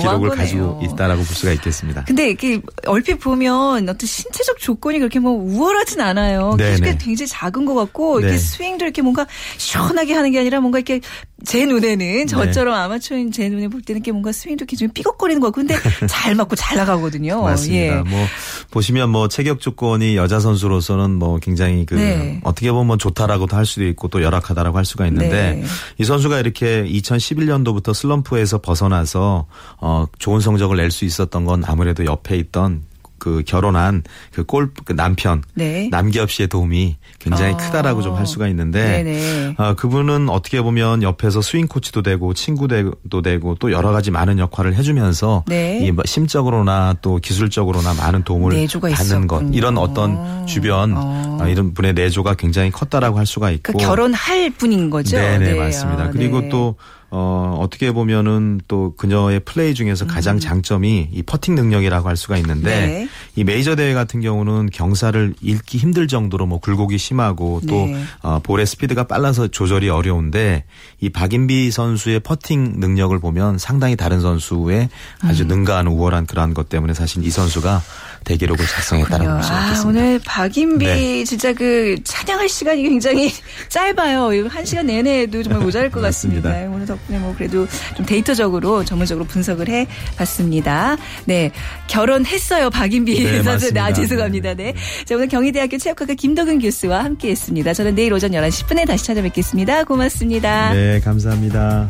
기록을 0.00 0.28
거네요. 0.28 0.37
가지고 0.37 0.80
있다라고 0.85 1.22
볼 1.22 1.35
수가 1.35 1.52
있겠습니다. 1.52 2.04
근데 2.04 2.28
이렇게 2.28 2.61
얼핏 2.87 3.16
보면 3.16 3.88
어떤 3.88 4.07
신체적 4.07 4.59
조건이 4.59 4.98
그렇게 4.98 5.18
뭐 5.18 5.33
우월하진 5.33 6.00
않아요. 6.00 6.54
네네. 6.57 6.98
굉장히 6.98 7.26
작은 7.26 7.64
것 7.64 7.74
같고 7.74 8.20
네. 8.20 8.26
이렇게 8.26 8.38
스윙도 8.38 8.85
이렇게 8.85 9.02
뭔가 9.02 9.26
시원하게 9.57 10.14
하는 10.14 10.34
게 10.35 10.40
아니라 10.40 10.61
뭔가 10.61 10.79
이렇게 10.79 11.01
제 11.44 11.64
눈에는 11.66 11.99
네. 11.99 12.27
저처럼 12.27 12.75
네. 12.75 12.81
아마추어인 12.81 13.33
제 13.33 13.49
눈에 13.49 13.68
볼 13.68 13.81
때는 13.83 13.99
이렇게 14.01 14.12
뭔가 14.12 14.33
스윙도 14.33 14.64
이렇게 14.64 14.77
좀 14.77 14.88
삐걱거리는 14.90 15.40
것 15.40 15.49
같고 15.49 15.61
근데 15.61 15.77
잘 16.09 16.35
맞고 16.35 16.57
잘 16.57 16.77
나가거든요. 16.77 17.42
맞습니다. 17.42 17.97
예. 17.97 18.01
뭐 18.01 18.27
보시면 18.70 19.11
뭐 19.11 19.29
체격 19.29 19.61
조건이 19.61 20.16
여자 20.16 20.40
선수로서는 20.40 21.12
뭐 21.12 21.38
굉장히 21.38 21.87
그 21.87 21.94
네. 21.94 22.40
어떻게 22.44 22.70
보면 22.70 22.87
뭐 22.87 22.97
좋다라고도 22.97 23.57
할 23.57 23.64
수도 23.66 23.85
있고 23.87 24.09
또 24.09 24.23
열악하다라고 24.23 24.77
할 24.77 24.85
수가 24.85 25.07
있는데 25.07 25.55
네. 25.61 25.64
이 25.99 26.05
선수가 26.05 26.38
이렇게 26.40 26.85
2011년도부터 26.85 27.94
슬럼프에서 27.94 28.59
벗어나서 28.61 29.47
어 29.79 30.07
좋은 30.18 30.40
성적을 30.40 30.77
낼 30.77 30.90
수 30.90 31.05
있었던 31.05 31.44
건 31.44 31.64
아무래도 31.66 32.05
옆에 32.05 32.37
있던 32.37 32.83
그 33.25 33.43
결혼한 33.47 34.03
그 34.33 34.45
골프 34.45 34.85
그 34.85 34.95
남편 34.95 35.43
네. 35.55 35.89
남기엽 35.91 36.31
씨의 36.31 36.49
도움이 36.49 36.99
굉장히 37.19 37.55
어. 37.55 37.57
크다라고 37.57 38.03
좀 38.03 38.15
할 38.15 38.27
수가 38.27 38.49
있는데 38.49 39.55
어, 39.59 39.75
그분은 39.75 40.29
어떻게 40.29 40.63
보면 40.63 41.03
옆에서 41.03 41.41
스윙 41.41 41.67
코치도 41.67 42.03
되고 42.03 42.33
친구도 42.35 43.23
되고 43.23 43.55
또 43.57 43.73
여러 43.73 43.91
가지 43.93 44.11
많은 44.11 44.39
역할을 44.39 44.75
해주면서 44.75 45.45
네. 45.47 45.81
이뭐 45.81 46.05
심적으로나 46.05 46.95
또 47.03 47.17
기술적으로나 47.19 47.95
많은 47.95 48.23
도움을 48.25 48.51
받는 48.51 48.91
있었군요. 48.93 49.27
것 49.27 49.43
이런 49.53 49.79
어떤 49.79 50.47
주변 50.47 50.97
어. 50.97 51.39
어. 51.41 51.49
이런 51.49 51.75
분의 51.75 51.95
내조가 51.95 52.35
굉장히 52.35 52.71
컸다라고 52.71 53.19
할 53.19 53.27
수가 53.27 53.51
있고 53.51 53.73
그러니까 53.73 53.89
결혼할 53.89 54.51
분인 54.51 54.91
거죠. 54.91 55.17
네네 55.17 55.53
네, 55.53 55.59
맞습니다. 55.59 56.05
아, 56.05 56.11
그리고 56.11 56.41
네. 56.43 56.49
또 56.51 56.77
어, 57.16 57.61
어떻게 57.61 57.92
보면은 57.92 58.61
또 58.66 58.92
그녀의 58.96 59.38
플레이 59.44 59.72
중에서 59.74 60.05
가장 60.05 60.38
음. 60.38 60.40
장점이 60.40 61.11
이 61.12 61.22
퍼팅 61.22 61.55
능력이라고 61.55 62.09
할 62.09 62.16
수가 62.16 62.37
있는데 62.38 62.87
네. 62.87 63.09
이 63.37 63.44
메이저 63.44 63.77
대회 63.77 63.94
같은 63.94 64.20
경우는 64.20 64.70
경사를 64.72 65.33
읽기 65.40 65.79
힘들 65.79 66.09
정도로 66.09 66.46
뭐 66.46 66.59
굴곡이 66.59 66.98
심하고 66.98 67.61
또 67.68 67.87
네. 67.87 68.03
어, 68.22 68.40
볼의 68.42 68.66
스피드가 68.66 69.05
빨라서 69.05 69.46
조절이 69.46 69.90
어려운데 69.90 70.64
이 70.98 71.09
박인비 71.09 71.70
선수의 71.70 72.18
퍼팅 72.18 72.81
능력을 72.81 73.16
보면 73.20 73.59
상당히 73.59 73.94
다른 73.94 74.20
선수의 74.20 74.88
아주 75.20 75.44
음. 75.44 75.48
능가한 75.48 75.87
우월한 75.87 76.27
그러한 76.27 76.53
것 76.53 76.68
때문에 76.68 76.94
사실 76.94 77.24
이 77.24 77.31
선수가 77.31 77.81
대기록을 78.25 78.67
작성했다라고 78.67 79.31
볼수 79.35 79.53
있겠습니다. 79.53 79.81
아, 79.81 79.89
오늘 79.89 80.21
박인비 80.25 80.85
네. 80.87 81.25
진짜 81.25 81.53
그 81.53 81.97
찬양할 82.05 82.49
시간이 82.49 82.83
굉장히 82.83 83.31
짧아요. 83.69 84.49
한 84.49 84.65
시간 84.65 84.87
내내도 84.87 85.43
정말 85.43 85.63
모자랄 85.63 85.91
것 85.91 86.01
같습니다. 86.01 86.51
오늘 86.71 86.87
덕분에 86.87 87.19
뭐 87.19 87.35
그래도 87.37 87.67
좀 87.97 88.07
데이터적으로 88.07 88.85
전문적으로 88.85 89.27
분석을 89.27 89.69
해 89.69 89.87
봤습니다. 90.17 90.97
네. 91.27 91.51
결혼했어요. 91.87 92.71
박인비 92.71 93.23
네, 93.23 93.43
선수. 93.45 93.73
네, 93.73 93.81
아, 93.81 93.93
죄송합니다. 93.93 94.55
네. 94.55 94.75
자, 95.05 95.15
오늘 95.15 95.29
경희대학교 95.29 95.79
체육학과 95.79 96.15
김덕은 96.15 96.61
교수와 96.61 97.05
함께 97.05 97.31
했습니다. 97.31 97.75
저는 97.75 97.95
내일 97.95 98.13
오전 98.13 98.33
11시 98.33 98.65
10분에 98.67 98.87
다시 98.87 99.05
찾아뵙겠습니다. 99.05 99.85
고맙습니다. 99.85 100.73
네, 100.73 101.01
감사합니다. 101.01 101.89